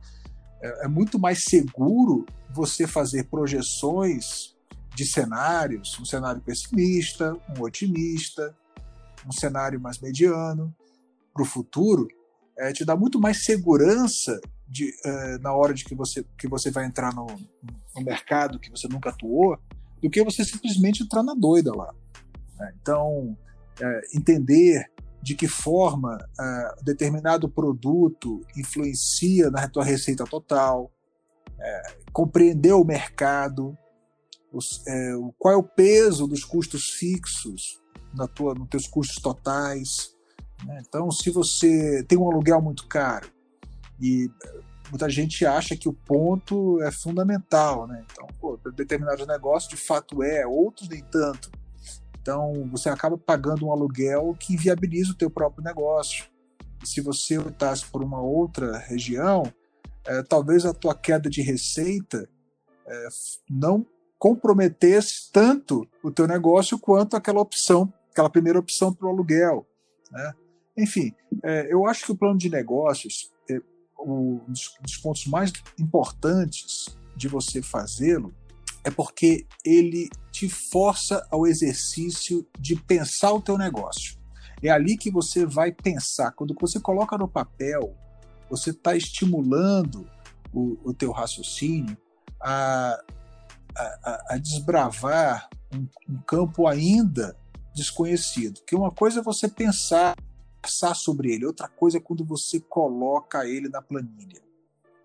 [0.62, 4.56] é, é muito mais seguro você fazer projeções
[4.94, 8.56] de cenários, um cenário pessimista, um otimista,
[9.26, 10.76] um cenário mais mediano
[11.34, 12.08] para o futuro,
[12.58, 16.72] é, te dá muito mais segurança de, uh, na hora de que você, que você
[16.72, 19.58] vai entrar no, no, mercado que você nunca atuou,
[20.02, 21.94] do que você simplesmente entrar na doida lá.
[22.58, 22.74] Né?
[22.82, 23.38] Então,
[24.14, 30.92] entender de que forma uh, determinado produto influencia na tua receita total,
[32.12, 33.78] compreender o mercado,
[35.38, 37.80] qual é o peso dos custos fixos
[38.16, 40.16] na tua, nos teus custos totais.
[40.66, 40.82] Né?
[40.88, 43.30] Então, se você tem um aluguel muito caro,
[44.02, 44.30] e
[44.90, 48.04] muita gente acha que o ponto é fundamental, né?
[48.12, 51.52] Então, pô, determinados negócios de fato é, outros nem tanto.
[52.22, 56.26] Então, você acaba pagando um aluguel que inviabiliza o teu próprio negócio.
[56.84, 59.44] Se você optasse por uma outra região,
[60.06, 62.30] é, talvez a tua queda de receita
[62.86, 63.08] é,
[63.50, 63.86] não
[64.20, 69.66] comprometesse tanto o teu negócio quanto aquela opção, aquela primeira opção para o aluguel.
[70.12, 70.34] Né?
[70.78, 73.32] Enfim, é, eu acho que o plano de negócios,
[74.00, 78.34] um dos pontos mais importantes de você fazê-lo
[78.84, 80.10] é porque ele
[80.42, 84.18] te força ao exercício de pensar o teu negócio.
[84.64, 86.32] É ali que você vai pensar.
[86.32, 87.96] Quando você coloca no papel,
[88.50, 90.10] você está estimulando
[90.52, 91.96] o, o teu raciocínio
[92.40, 93.00] a,
[93.76, 97.38] a, a desbravar um, um, campo ainda
[97.72, 98.62] desconhecido.
[98.66, 100.16] Que uma coisa é você pensar,
[100.60, 104.42] pensar sobre ele, outra coisa é quando você coloca ele na planilha,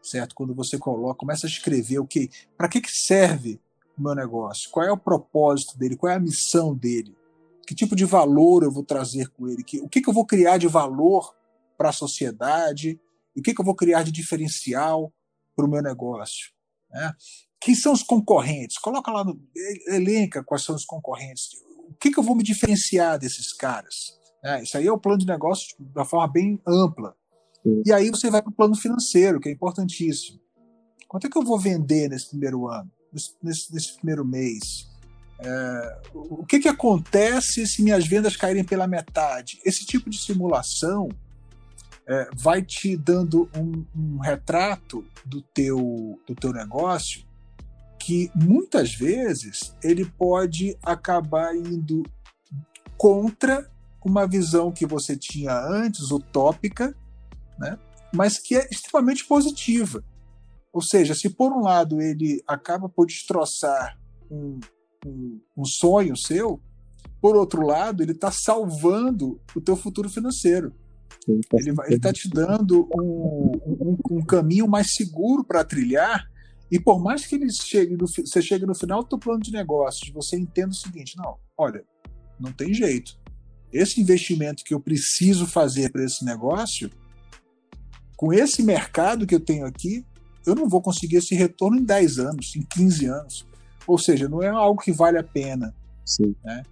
[0.02, 0.34] certo?
[0.34, 3.60] Quando você coloca, começa a escrever o que, para que, que serve
[3.98, 4.70] o meu negócio?
[4.70, 5.96] Qual é o propósito dele?
[5.96, 7.16] Qual é a missão dele?
[7.66, 9.62] Que tipo de valor eu vou trazer com ele?
[9.82, 11.34] o que, que eu vou criar de valor
[11.76, 13.00] para a sociedade?
[13.36, 15.12] O que, que eu vou criar de diferencial
[15.54, 16.52] para o meu negócio?
[16.90, 17.12] Né?
[17.60, 18.78] Quem são os concorrentes?
[18.78, 19.40] Coloca lá no.
[19.88, 21.50] elenca quais são os concorrentes.
[21.88, 24.16] O que, que eu vou me diferenciar desses caras?
[24.44, 27.16] É, isso aí é o plano de negócio tipo, da forma bem ampla.
[27.62, 27.82] Sim.
[27.84, 30.40] E aí você vai para o plano financeiro, que é importantíssimo.
[31.08, 32.90] Quanto é que eu vou vender nesse primeiro ano?
[33.12, 34.88] Nesse, nesse primeiro mês?
[35.38, 39.60] É, o que, que acontece se minhas vendas caírem pela metade?
[39.64, 41.08] Esse tipo de simulação
[42.06, 47.26] é, vai te dando um, um, retrato do teu, do teu negócio
[47.98, 52.04] que muitas vezes ele pode acabar indo
[52.96, 53.68] contra
[54.04, 56.96] uma visão que você tinha antes, utópica,
[57.58, 57.76] né?
[58.14, 60.04] mas que é extremamente positiva.
[60.76, 63.98] Ou seja, se por um lado ele acaba por destroçar
[64.30, 64.60] um,
[65.06, 66.60] um, um sonho seu,
[67.18, 70.74] por outro lado, ele está salvando o teu futuro financeiro.
[71.26, 76.30] ele está te dando um, um, um, caminho mais seguro para trilhar.
[76.70, 79.52] E por mais que ele chegue no, você chegue no final do teu plano de
[79.52, 81.82] negócios, você entenda o seguinte: não, olha,
[82.38, 83.18] não tem jeito.
[83.72, 86.90] Esse investimento que eu preciso fazer para esse negócio,
[88.14, 90.04] com esse mercado que eu tenho aqui,
[90.46, 93.46] eu não vou conseguir esse retorno em 10 anos, em 15 anos.
[93.86, 95.74] Ou seja, não é algo que vale a pena.
[96.04, 96.34] Sim.
[96.44, 96.62] Né?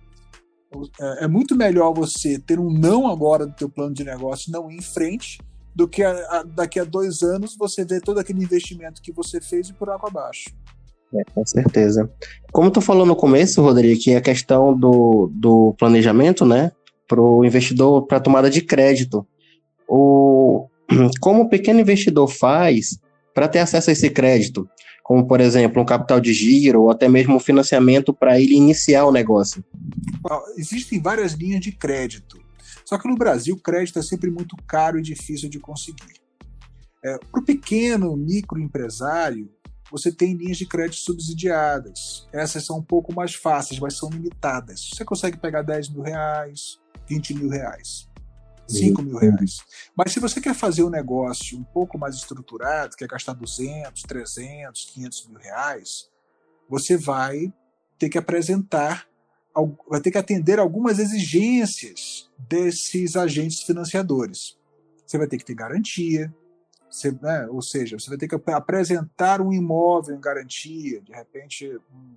[1.01, 4.71] É, é muito melhor você ter um não agora do teu plano de negócio, não
[4.71, 5.39] ir em frente,
[5.75, 9.41] do que a, a, daqui a dois anos você ver todo aquele investimento que você
[9.41, 10.51] fez e por água abaixo.
[11.15, 12.11] É, com certeza.
[12.53, 16.73] Como tu falou no começo, Rodrigo, que a questão do, do planejamento, né,
[17.07, 19.27] para o investidor, para tomada de crédito.
[19.89, 20.67] O,
[21.21, 22.99] como o pequeno investidor faz
[23.35, 24.69] para ter acesso a esse crédito,
[25.03, 29.05] como por exemplo um capital de giro ou até mesmo um financiamento para ele iniciar
[29.05, 29.63] o negócio?
[30.57, 32.41] Existem várias linhas de crédito,
[32.85, 36.23] só que no Brasil o crédito é sempre muito caro e difícil de conseguir.
[37.05, 39.51] É, para o pequeno microempresário,
[39.91, 42.27] você tem linhas de crédito subsidiadas.
[42.33, 44.91] Essas são um pouco mais fáceis, mas são limitadas.
[44.93, 48.09] Você consegue pegar 10 mil reais, 20 mil reais.
[48.67, 49.59] 5 mil reais.
[49.97, 54.85] Mas se você quer fazer um negócio um pouco mais estruturado, quer gastar 200, 300,
[54.87, 56.11] 500 mil reais,
[56.69, 57.53] você vai
[57.99, 59.07] ter que apresentar,
[59.89, 64.59] vai ter que atender algumas exigências desses agentes financiadores.
[65.07, 66.35] Você vai ter que ter garantia,
[66.91, 71.69] você, né, ou seja, você vai ter que apresentar um imóvel em garantia, de repente
[71.93, 72.15] um,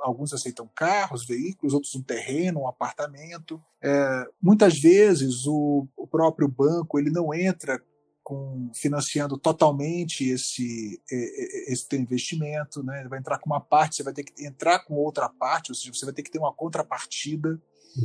[0.00, 3.60] alguns aceitam carros, veículos, outros um terreno, um apartamento.
[3.82, 7.82] É, muitas vezes o, o, próprio banco ele não entra
[8.22, 13.00] com, financiando totalmente esse, esse teu investimento, né?
[13.00, 15.74] Ele vai entrar com uma parte, você vai ter que entrar com outra parte, ou
[15.74, 17.60] seja, você vai ter que ter uma contrapartida.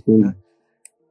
[0.08, 0.20] Uhum.
[0.20, 0.36] Né?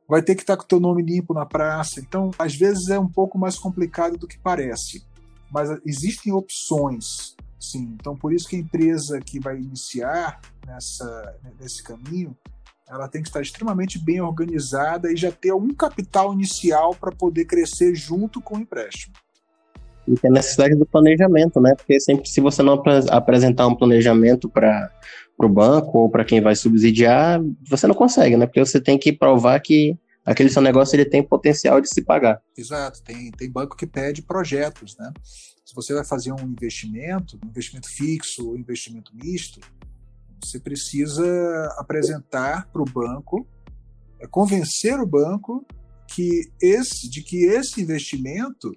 [0.08, 2.00] Vai ter que estar com o teu nome limpo na praça.
[2.00, 5.04] Então, às vezes é um pouco mais complicado do que parece.
[5.50, 11.80] Mas existem opções Sim, então por isso que a empresa que vai iniciar nessa, nesse
[11.80, 12.36] caminho,
[12.88, 17.44] ela tem que estar extremamente bem organizada e já ter algum capital inicial para poder
[17.44, 19.14] crescer junto com o empréstimo.
[20.08, 21.72] E tem a necessidade do planejamento, né?
[21.76, 24.90] Porque sempre se você não apresentar um planejamento para
[25.38, 28.44] o banco ou para quem vai subsidiar, você não consegue, né?
[28.44, 29.96] Porque você tem que provar que
[30.26, 32.42] aquele seu negócio ele tem potencial de se pagar.
[32.58, 35.12] Exato, tem, tem banco que pede projetos, né?
[35.64, 39.60] Se você vai fazer um investimento, um investimento fixo ou investimento misto,
[40.42, 41.24] você precisa
[41.78, 43.46] apresentar para o banco,
[44.20, 45.64] é, convencer o banco
[46.08, 48.72] que esse, de que esse investimento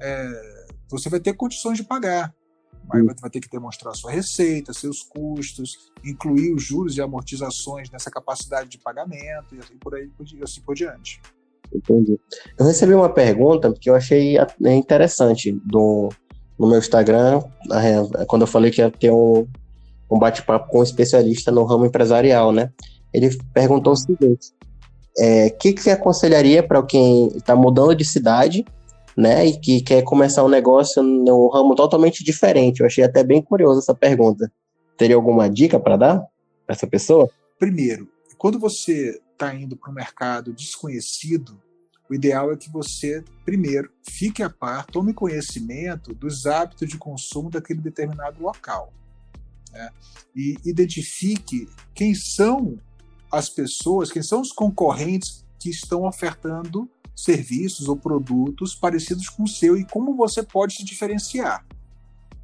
[0.00, 2.34] é, você vai ter condições de pagar.
[2.92, 8.10] Aí vai ter que demonstrar sua receita, seus custos, incluir os juros e amortizações nessa
[8.10, 10.08] capacidade de pagamento e assim por aí
[10.42, 11.20] assim por diante.
[11.74, 12.18] Entendi.
[12.58, 16.08] Eu recebi uma pergunta que eu achei interessante do,
[16.58, 17.42] no meu Instagram,
[18.26, 19.46] quando eu falei que ia ter um,
[20.10, 22.70] um bate-papo com um especialista no ramo empresarial, né?
[23.12, 24.52] Ele perguntou o seguinte:
[25.18, 28.64] o é, que, que você aconselharia para quem está mudando de cidade,
[29.16, 32.80] né, e que quer começar um negócio num ramo totalmente diferente?
[32.80, 34.50] Eu achei até bem curioso essa pergunta.
[34.96, 36.18] Teria alguma dica para dar
[36.66, 37.30] para essa pessoa?
[37.58, 41.60] Primeiro, quando você está indo para um mercado desconhecido,
[42.08, 47.50] o ideal é que você, primeiro, fique a par, tome conhecimento dos hábitos de consumo
[47.50, 48.92] daquele determinado local.
[49.72, 49.90] Né?
[50.34, 52.78] E identifique quem são
[53.30, 59.48] as pessoas, quem são os concorrentes que estão ofertando serviços ou produtos parecidos com o
[59.48, 61.66] seu e como você pode se diferenciar,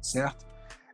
[0.01, 0.45] certo?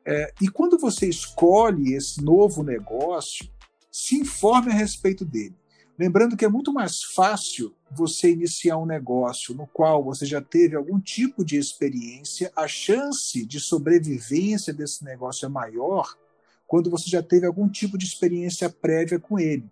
[0.05, 3.49] É, e quando você escolhe esse novo negócio,
[3.91, 5.55] se informe a respeito dele.
[5.99, 10.77] Lembrando que é muito mais fácil você iniciar um negócio no qual você já teve
[10.77, 16.17] algum tipo de experiência, a chance de sobrevivência desse negócio é maior
[16.65, 19.69] quando você já teve algum tipo de experiência prévia com ele.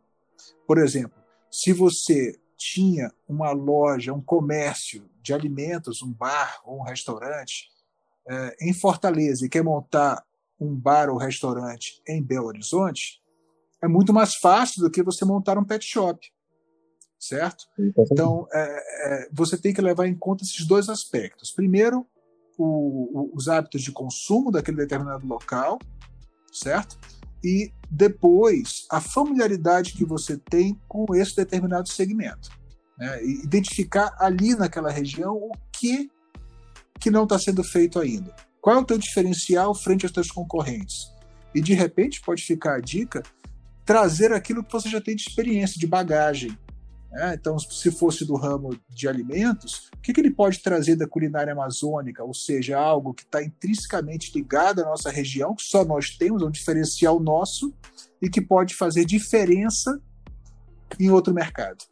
[0.68, 1.18] Por exemplo,
[1.50, 7.70] se você tinha uma loja, um comércio de alimentos, um bar ou um restaurante
[8.28, 10.22] é, em Fortaleza e quer montar
[10.60, 13.22] um bar ou restaurante em Belo Horizonte,
[13.82, 16.20] é muito mais fácil do que você montar um pet shop,
[17.20, 17.66] certo?
[18.12, 21.52] Então, é, é, você tem que levar em conta esses dois aspectos.
[21.52, 22.06] Primeiro,
[22.58, 25.78] o, o, os hábitos de consumo daquele determinado local,
[26.52, 26.98] certo?
[27.44, 32.50] E depois, a familiaridade que você tem com esse determinado segmento.
[32.98, 33.24] Né?
[33.24, 36.10] Identificar ali naquela região o que,
[37.00, 38.36] que não está sendo feito ainda.
[38.60, 41.14] Qual é o teu diferencial frente aos teus concorrentes?
[41.54, 43.24] E de repente pode ficar a dica
[43.88, 46.52] trazer aquilo que você já tem de experiência, de bagagem.
[47.10, 47.36] Né?
[47.40, 51.54] Então, se fosse do ramo de alimentos, o que, que ele pode trazer da culinária
[51.54, 52.22] amazônica?
[52.22, 56.52] Ou seja, algo que está intrinsecamente ligado à nossa região, que só nós temos, um
[56.52, 57.74] diferencial nosso,
[58.22, 59.98] e que pode fazer diferença
[61.00, 61.86] em outro mercado.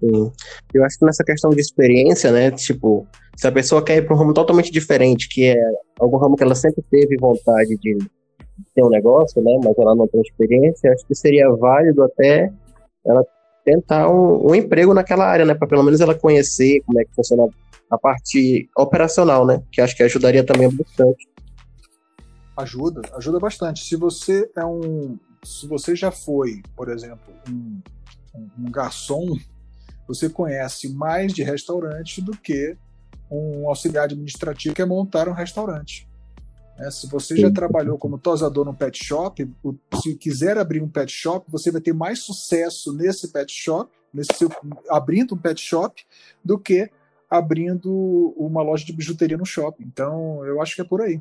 [0.00, 0.32] Sim.
[0.74, 2.50] Eu acho que nessa questão de experiência, né?
[2.50, 5.56] Tipo, se a pessoa quer ir para um ramo totalmente diferente, que é
[6.00, 7.96] algum ramo que ela sempre teve vontade de
[8.74, 9.58] ter um negócio, né?
[9.62, 12.52] Mas ela não tem experiência, acho que seria válido até
[13.04, 13.24] ela
[13.64, 15.54] tentar um, um emprego naquela área, né?
[15.54, 17.48] Para pelo menos ela conhecer como é que funciona
[17.90, 19.62] a parte operacional, né?
[19.70, 21.28] Que acho que ajudaria também bastante.
[22.56, 23.84] Ajuda, ajuda bastante.
[23.84, 27.80] Se você é um, se você já foi, por exemplo, um,
[28.58, 29.36] um garçom,
[30.06, 32.76] você conhece mais de restaurante do que
[33.30, 36.05] um auxiliar administrativo que é montar um restaurante.
[36.78, 39.48] É, se você já trabalhou como tosador no pet shop,
[40.02, 44.34] se quiser abrir um pet shop, você vai ter mais sucesso nesse pet shop, nesse
[44.34, 44.50] seu,
[44.90, 46.04] abrindo um pet shop,
[46.44, 46.90] do que
[47.28, 49.84] abrindo uma loja de bijuteria no shopping.
[49.84, 51.20] Então, eu acho que é por aí.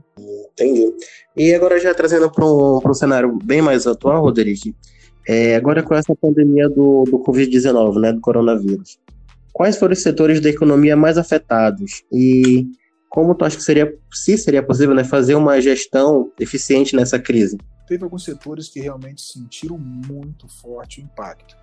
[0.53, 0.93] Entendi.
[1.35, 4.75] E agora já trazendo para um, cenário bem mais atual, Rodrigo,
[5.27, 8.99] é, agora com essa pandemia do, do Covid-19, né, do coronavírus,
[9.51, 12.03] quais foram os setores da economia mais afetados?
[12.11, 12.67] E
[13.15, 17.57] como tu acha que seria, se seria possível, né, fazer uma gestão eficiente nessa crise?
[17.87, 21.55] Teve alguns setores que realmente sentiram muito forte o impacto.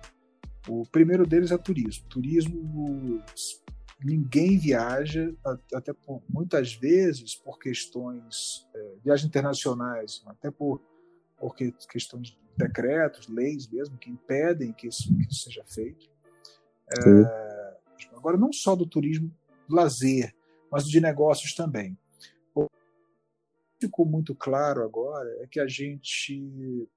[0.67, 2.07] O primeiro deles é o turismo.
[2.09, 3.21] Turismo,
[4.03, 5.31] ninguém viaja,
[5.75, 10.81] até por, muitas vezes por questões, é, viagens internacionais, até por,
[11.37, 11.55] por
[11.87, 16.09] questões de decretos, leis mesmo, que impedem que isso, que isso seja feito.
[16.97, 17.77] É,
[18.15, 19.31] agora, não só do turismo
[19.69, 20.33] lazer,
[20.73, 21.95] mas de negócios também.
[22.55, 26.89] O que ficou muito claro agora é que a gente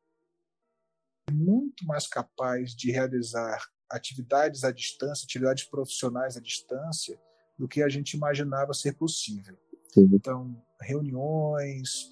[1.28, 7.20] é muito mais capaz de realizar atividades à distância, atividades profissionais à distância,
[7.58, 9.58] do que a gente imaginava ser possível.
[9.94, 12.10] Então, reuniões,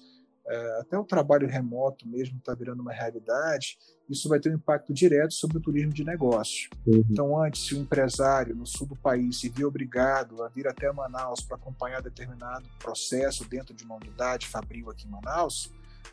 [0.79, 3.77] até o trabalho remoto mesmo está virando uma realidade,
[4.09, 6.69] isso vai ter um impacto direto sobre o turismo de negócio.
[6.85, 7.03] Uhum.
[7.09, 10.91] Então, antes, se um empresário no sul do país se via obrigado a vir até
[10.91, 15.71] Manaus para acompanhar determinado processo dentro de uma unidade fabril aqui em Manaus,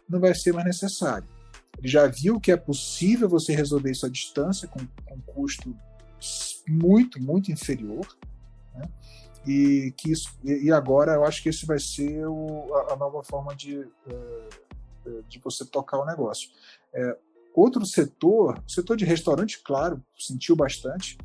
[0.08, 1.28] não vai ser mais necessário.
[1.78, 5.76] Ele já viu que é possível você resolver isso à distância com, com custo
[6.68, 8.06] muito, muito inferior.
[8.74, 8.88] Né?
[9.46, 13.22] E que isso, e agora eu acho que esse vai ser o, a, a, nova
[13.22, 14.48] forma de, é,
[15.06, 16.50] é, de você tocar o negócio.
[16.94, 17.16] É,
[17.54, 21.18] outro setor, o setor de restaurante, claro, sentiu bastante.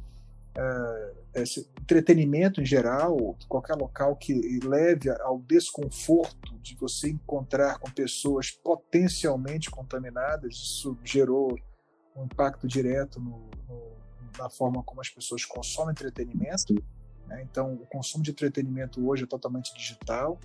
[0.56, 1.42] É,
[1.80, 9.70] entretenimento em geral, qualquer local que leve ao desconforto de você encontrar com pessoas potencialmente
[9.70, 11.56] contaminadas, isso gerou
[12.16, 13.92] um impacto direto no, no,
[14.40, 16.74] na forma como as pessoas consomem entretenimento.
[17.28, 17.46] Né?
[17.50, 20.40] Então, o consumo de entretenimento hoje é totalmente digital.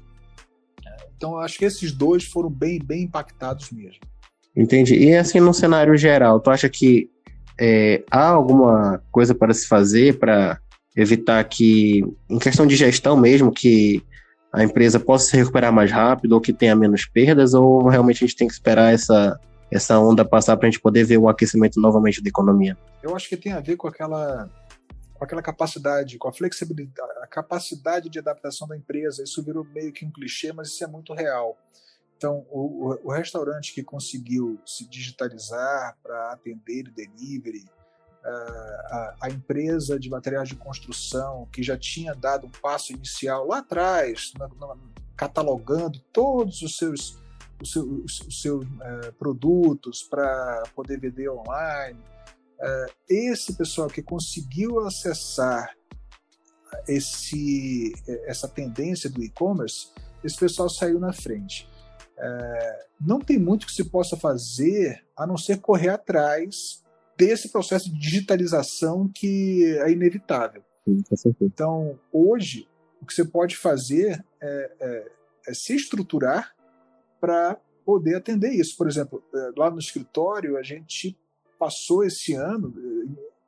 [1.16, 4.00] Então, eu acho que esses dois foram bem, bem impactados mesmo.
[4.54, 4.94] Entendi.
[4.96, 7.08] E assim, no cenário geral, tu acha que
[7.58, 10.58] é, há alguma coisa para se fazer para
[10.96, 14.02] evitar que, em questão de gestão mesmo, que
[14.52, 18.26] a empresa possa se recuperar mais rápido ou que tenha menos perdas, ou realmente a
[18.26, 19.38] gente tem que esperar essa,
[19.70, 22.76] essa onda passar para a gente poder ver o aquecimento novamente da economia?
[23.02, 24.50] Eu acho que tem a ver com aquela
[25.22, 29.22] com aquela capacidade, com a flexibilidade, a capacidade de adaptação da empresa.
[29.22, 31.56] Isso virou meio que um clichê, mas isso é muito real.
[32.16, 37.64] Então, o, o, restaurante que conseguiu se digitalizar para atender delivery,
[38.24, 43.58] a, a, empresa de materiais de construção que já tinha dado um passo inicial lá
[43.58, 44.76] atrás, na, na,
[45.16, 47.16] catalogando todos os seus,
[47.60, 52.11] os seus, os seus é, produtos para poder vender online.
[52.62, 55.74] É, esse pessoal que conseguiu acessar
[56.86, 57.92] esse,
[58.26, 59.88] essa tendência do e-commerce,
[60.22, 61.68] esse pessoal saiu na frente.
[62.16, 66.82] É, não tem muito que se possa fazer a não ser correr atrás
[67.16, 70.62] desse processo de digitalização que é inevitável.
[71.40, 72.68] Então, hoje,
[73.00, 75.12] o que você pode fazer é, é,
[75.48, 76.54] é se estruturar
[77.20, 78.76] para poder atender isso.
[78.76, 81.18] Por exemplo, é, lá no escritório, a gente
[81.62, 82.74] passou esse ano,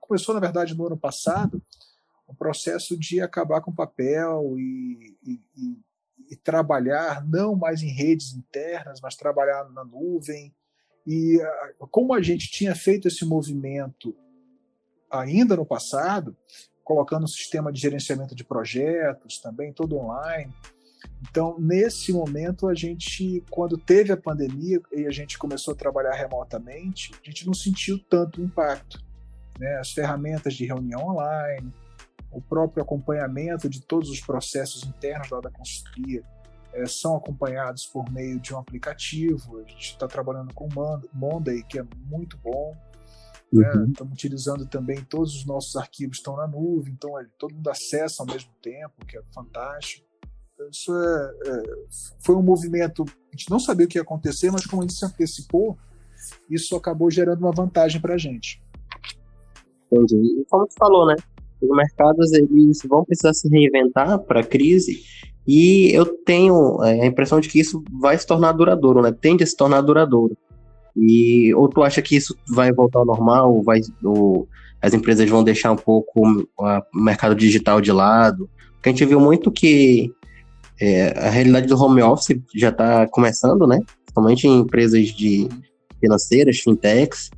[0.00, 1.60] começou na verdade no ano passado,
[2.28, 5.78] um processo de acabar com papel e, e, e
[6.30, 10.54] e trabalhar não mais em redes internas, mas trabalhar na nuvem.
[11.06, 14.16] E ah, como a gente tinha feito esse movimento
[15.10, 16.36] ainda no passado,
[16.82, 20.52] colocando um sistema de gerenciamento de projetos também, todo online.
[21.30, 26.12] Então, nesse momento, a gente, quando teve a pandemia e a gente começou a trabalhar
[26.12, 29.02] remotamente, a gente não sentiu tanto impacto.
[29.58, 29.78] Né?
[29.78, 31.72] As ferramentas de reunião online,
[32.30, 36.22] o próprio acompanhamento de todos os processos internos lá da consultoria
[36.72, 39.58] é, são acompanhados por meio de um aplicativo.
[39.58, 42.76] A gente está trabalhando com o Monday, que é muito bom.
[43.50, 43.66] Né?
[43.70, 43.80] Uhum.
[43.80, 43.86] Né?
[43.90, 48.26] Estamos utilizando também todos os nossos arquivos estão na nuvem, então todo mundo acessa ao
[48.26, 50.03] mesmo tempo, que é fantástico.
[50.54, 51.62] Então, isso é, é,
[52.20, 53.04] foi um movimento.
[53.04, 55.76] A gente não sabia o que ia acontecer, mas como a gente se antecipou,
[56.48, 58.62] isso acabou gerando uma vantagem para a gente.
[59.90, 60.16] Entendi.
[60.40, 61.16] E como tu falou, né?
[61.60, 65.02] Os mercados eles vão precisar se reinventar para a crise
[65.46, 69.12] e eu tenho é, a impressão de que isso vai se tornar duradouro, né?
[69.12, 70.36] Tende a se tornar duradouro.
[70.96, 74.48] E ou tu acha que isso vai voltar ao normal, vai, ou
[74.80, 76.22] as empresas vão deixar um pouco
[76.56, 78.48] o mercado digital de lado?
[78.74, 80.12] Porque a gente viu muito que
[80.80, 83.80] é, a realidade do home office já está começando, né?
[84.04, 85.48] Principalmente em empresas de
[86.00, 87.30] financeiras, fintechs,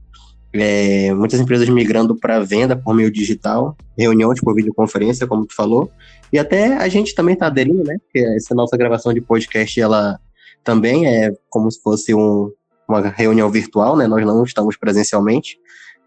[0.53, 5.91] é, muitas empresas migrando para venda por meio digital, reuniões por videoconferência, como tu falou,
[6.32, 7.99] e até a gente também está aderindo, né?
[7.99, 10.18] Porque essa nossa gravação de podcast, ela
[10.64, 12.51] também é como se fosse um,
[12.89, 14.07] uma reunião virtual, né?
[14.07, 15.57] Nós não estamos presencialmente.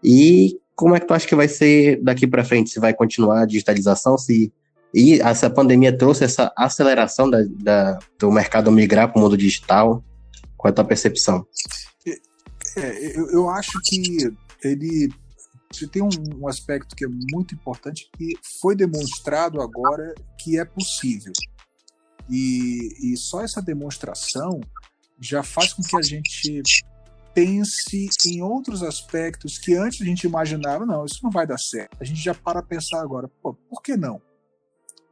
[0.02, 2.70] E como é que tu acha que vai ser daqui para frente?
[2.70, 4.18] Se vai continuar a digitalização?
[4.18, 4.52] Se
[4.92, 10.02] e essa pandemia trouxe essa aceleração da, da do mercado migrar para o mundo digital?
[10.56, 11.46] Qual é a tua percepção?
[12.76, 14.32] É, eu, eu acho que
[14.62, 15.10] ele
[15.72, 20.64] você tem um, um, aspecto que é muito importante que foi demonstrado agora que é
[20.64, 21.32] possível.
[22.28, 24.60] E, e só essa demonstração
[25.20, 26.62] já faz com que a gente
[27.32, 31.96] pense em outros aspectos que antes a gente imaginava, não, isso não vai dar certo.
[32.00, 34.20] A gente já para pensar agora, pô, por que não?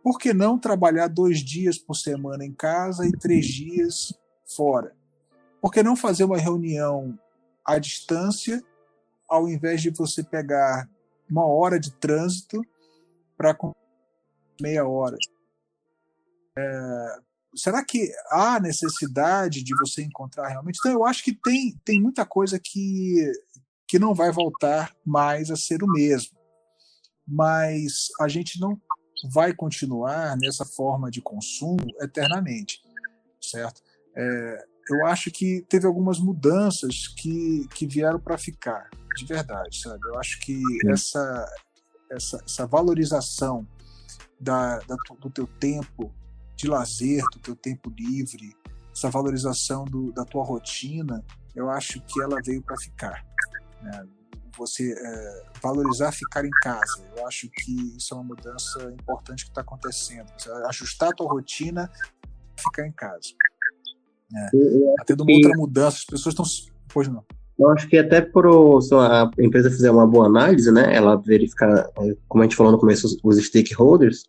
[0.08, 4.10] Por que não trabalhar dois dias por semana em casa e três dias
[4.46, 4.96] fora?
[5.60, 7.18] Por que não fazer uma reunião
[7.62, 8.64] à distância
[9.28, 10.88] ao invés de você pegar
[11.30, 12.64] uma hora de trânsito
[13.36, 13.54] para
[14.58, 15.18] meia hora.
[16.56, 17.18] É,
[17.54, 20.78] será que há necessidade de você encontrar realmente?
[20.78, 23.30] Então, eu acho que tem, tem muita coisa que,
[23.86, 26.34] que não vai voltar mais a ser o mesmo.
[27.26, 28.80] Mas a gente não
[29.24, 32.82] vai continuar nessa forma de consumo eternamente,
[33.40, 33.82] certo?
[34.16, 40.00] É, eu acho que teve algumas mudanças que, que vieram para ficar de verdade, sabe?
[40.06, 41.46] Eu acho que essa,
[42.10, 43.66] essa, essa valorização
[44.40, 46.12] da, da, do teu tempo
[46.56, 48.56] de lazer, do teu tempo livre,
[48.92, 53.24] essa valorização do, da tua rotina, eu acho que ela veio para ficar.
[53.82, 54.08] Né?
[54.58, 59.50] Você é, valorizar ficar em casa, eu acho que isso é uma mudança importante que
[59.50, 60.26] está acontecendo.
[60.36, 61.88] Você ajustar a tua rotina,
[62.56, 63.30] ficar em casa.
[64.34, 64.44] É.
[64.96, 66.44] Tá tendo uma outra mudança, as pessoas estão.
[66.92, 67.24] Pois não.
[67.58, 72.16] Eu acho que até se a empresa fizer uma boa análise, né, ela verificar, é,
[72.28, 74.22] como a gente falou no começo, os, stakeholders,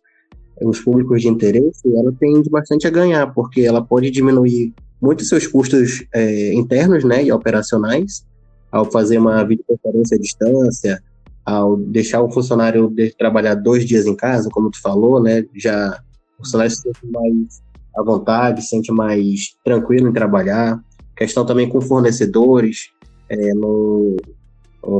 [0.60, 5.46] os públicos de interesse, ela tem bastante a ganhar, porque ela pode diminuir muitos seus
[5.46, 8.26] custos é, internos né, e operacionais,
[8.70, 11.02] ao fazer uma videoconferência à distância,
[11.44, 16.00] ao deixar o funcionário de trabalhar dois dias em casa, como tu falou, né, já
[16.38, 17.62] o funcionário se sente mais
[17.96, 20.80] à vontade, se sente mais tranquilo em trabalhar.
[21.16, 22.90] Questão também com fornecedores,
[23.28, 24.16] é, no,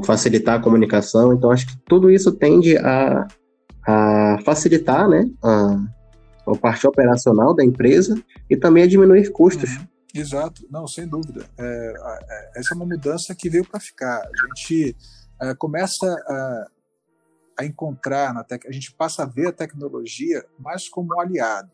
[0.05, 1.33] facilitar a comunicação.
[1.33, 3.27] Então, acho que tudo isso tende a,
[3.87, 5.81] a facilitar né, a,
[6.47, 9.77] a parte operacional da empresa e também a diminuir custos.
[9.77, 9.90] Uhum.
[10.15, 11.47] Exato, não, sem dúvida.
[11.59, 11.95] É,
[12.29, 14.19] é, essa é uma mudança que veio para ficar.
[14.21, 14.97] A gente
[15.41, 16.67] é, começa a,
[17.61, 18.67] a encontrar, na tec...
[18.67, 21.71] a gente passa a ver a tecnologia mais como um aliado.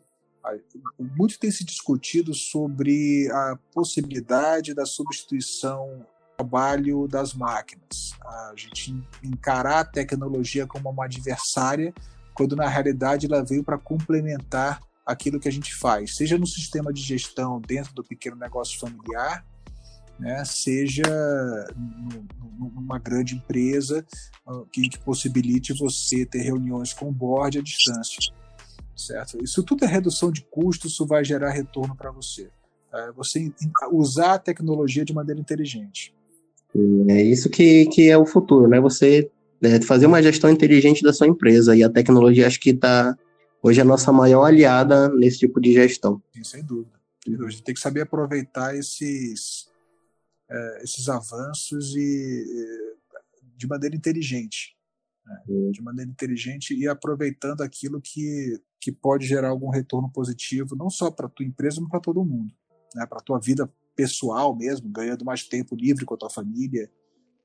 [0.97, 6.05] Muito tem se discutido sobre a possibilidade da substituição
[6.37, 8.11] trabalho das máquinas.
[8.23, 11.93] A gente encarar a tecnologia como uma adversária,
[12.33, 16.91] quando na realidade ela veio para complementar aquilo que a gente faz, seja no sistema
[16.91, 19.45] de gestão dentro do pequeno negócio familiar,
[20.19, 21.03] né, seja
[22.59, 24.05] numa grande empresa
[24.45, 28.33] ah, que, possibilite você ter reuniões com o board à distância,
[28.95, 29.37] certo?
[29.41, 32.49] Isso tudo é redução de custos, isso vai gerar retorno para você.
[32.91, 33.11] Tá?
[33.15, 33.51] Você
[33.91, 36.13] usar a tecnologia de maneira inteligente.
[37.09, 38.79] É isso que, que é o futuro, né?
[38.81, 39.29] Você
[39.61, 43.15] é, fazer uma gestão inteligente da sua empresa e a tecnologia acho que está
[43.61, 46.21] hoje é a nossa maior aliada nesse tipo de gestão.
[46.33, 46.97] Sim, sem dúvida.
[47.27, 49.69] A gente tem que saber aproveitar esses,
[50.49, 52.95] é, esses avanços e
[53.57, 54.77] de maneira inteligente.
[55.25, 55.71] Né?
[55.71, 61.11] De maneira inteligente e aproveitando aquilo que, que pode gerar algum retorno positivo, não só
[61.11, 62.53] para a tua empresa, mas para todo mundo.
[62.95, 63.05] Né?
[63.05, 66.89] Para a tua vida pessoal mesmo, ganhando mais tempo livre com a tua família,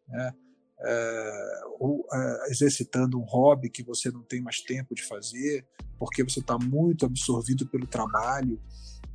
[0.07, 0.35] né?
[0.81, 5.67] É, ou é, exercitando um hobby que você não tem mais tempo de fazer,
[5.99, 8.61] porque você está muito absorvido pelo trabalho.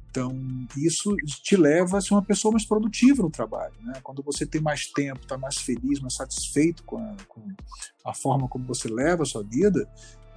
[0.10, 0.36] Então,
[0.76, 3.76] isso te leva a ser uma pessoa mais produtiva no trabalho.
[3.82, 4.00] Né?
[4.02, 7.42] Quando você tem mais tempo, está mais feliz, mais satisfeito com a, com
[8.06, 9.88] a forma como você leva a sua vida,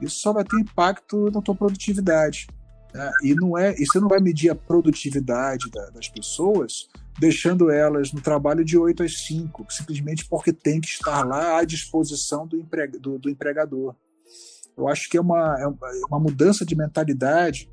[0.00, 2.46] isso só vai ter impacto na tua produtividade.
[2.94, 3.10] Né?
[3.22, 6.88] E não é, e você não vai medir a produtividade da, das pessoas
[7.18, 11.64] deixando elas no trabalho de 8 às 5, simplesmente porque tem que estar lá à
[11.64, 13.94] disposição do, empreg, do, do empregador.
[14.76, 15.66] Eu acho que é uma, é
[16.08, 17.70] uma mudança de mentalidade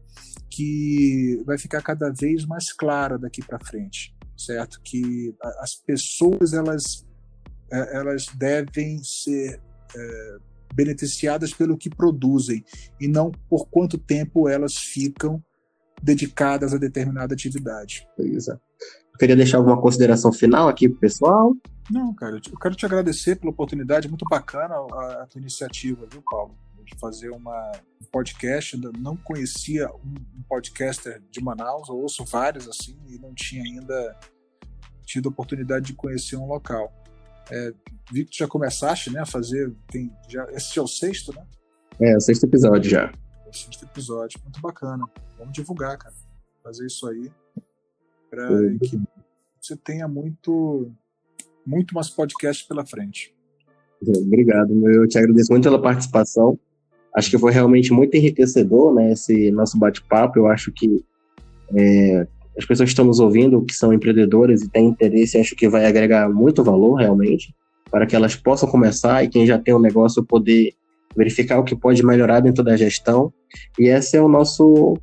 [0.49, 4.81] que vai ficar cada vez mais clara daqui para frente, certo?
[4.83, 7.05] Que as pessoas elas,
[7.71, 9.61] é, elas devem ser
[9.95, 10.37] é,
[10.77, 12.63] beneficiadas pelo que produzem
[13.01, 15.43] e não por quanto tempo elas ficam
[16.01, 18.07] dedicadas a determinada atividade.
[18.19, 18.61] Exato.
[19.17, 21.51] Queria deixar alguma consideração final aqui pro pessoal?
[21.89, 26.21] Não, cara, eu quero te agradecer pela oportunidade, muito bacana a, a tua iniciativa, viu,
[26.21, 26.55] Paulo?
[26.85, 28.79] De fazer uma, um podcast.
[28.81, 33.63] Eu não conhecia um, um podcaster de Manaus, eu ouço vários assim, e não tinha
[33.63, 34.15] ainda
[35.03, 36.93] tido a oportunidade de conhecer um local.
[37.51, 37.71] É,
[38.11, 39.73] vi que tu já começaste, né, a fazer.
[39.91, 41.45] Tem, já, esse é o sexto, né?
[41.99, 43.11] É, o sexto episódio já.
[43.45, 45.05] É o sexto episódio, muito bacana.
[45.37, 46.13] Vamos divulgar, cara.
[46.63, 47.31] Fazer isso aí
[48.29, 48.47] para
[48.79, 48.99] que
[49.59, 50.91] você tenha muito,
[51.65, 53.33] muito mais podcasts pela frente.
[54.01, 56.59] Obrigado, eu te agradeço muito pela participação.
[57.15, 60.37] Acho que foi realmente muito enriquecedor, né, esse nosso bate-papo.
[60.37, 61.03] Eu acho que
[61.75, 62.27] é,
[62.57, 65.85] as pessoas que estão nos ouvindo, que são empreendedoras e têm interesse, acho que vai
[65.85, 67.53] agregar muito valor realmente,
[67.91, 70.73] para que elas possam começar e quem já tem um negócio poder
[71.15, 73.31] verificar o que pode melhorar dentro da gestão.
[73.79, 74.97] E esse é o nosso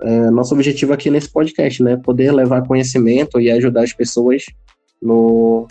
[0.00, 1.96] é, nosso objetivo aqui nesse podcast, né?
[1.96, 4.44] Poder levar conhecimento e ajudar as pessoas
[5.00, 5.66] no,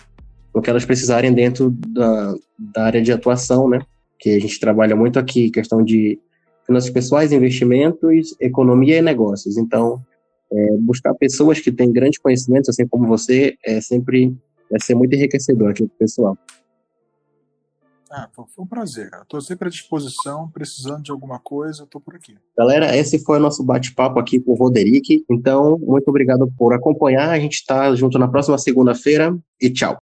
[0.53, 3.79] no que elas precisarem dentro da, da área de atuação, né?
[4.19, 6.19] Que a gente trabalha muito aqui, questão de
[6.65, 9.57] finanças pessoais, investimentos, economia e negócios.
[9.57, 10.01] Então,
[10.51, 14.35] é, buscar pessoas que têm grandes conhecimentos, assim como você, é sempre
[14.69, 16.37] vai ser muito enriquecedor aqui para o pessoal.
[18.13, 19.23] Ah, foi um prazer, cara.
[19.25, 22.35] Tô sempre à disposição, precisando de alguma coisa, tô por aqui.
[22.57, 25.23] Galera, esse foi o nosso bate-papo aqui com o Roderick.
[25.31, 27.29] Então, muito obrigado por acompanhar.
[27.29, 29.97] A gente está junto na próxima segunda-feira e tchau.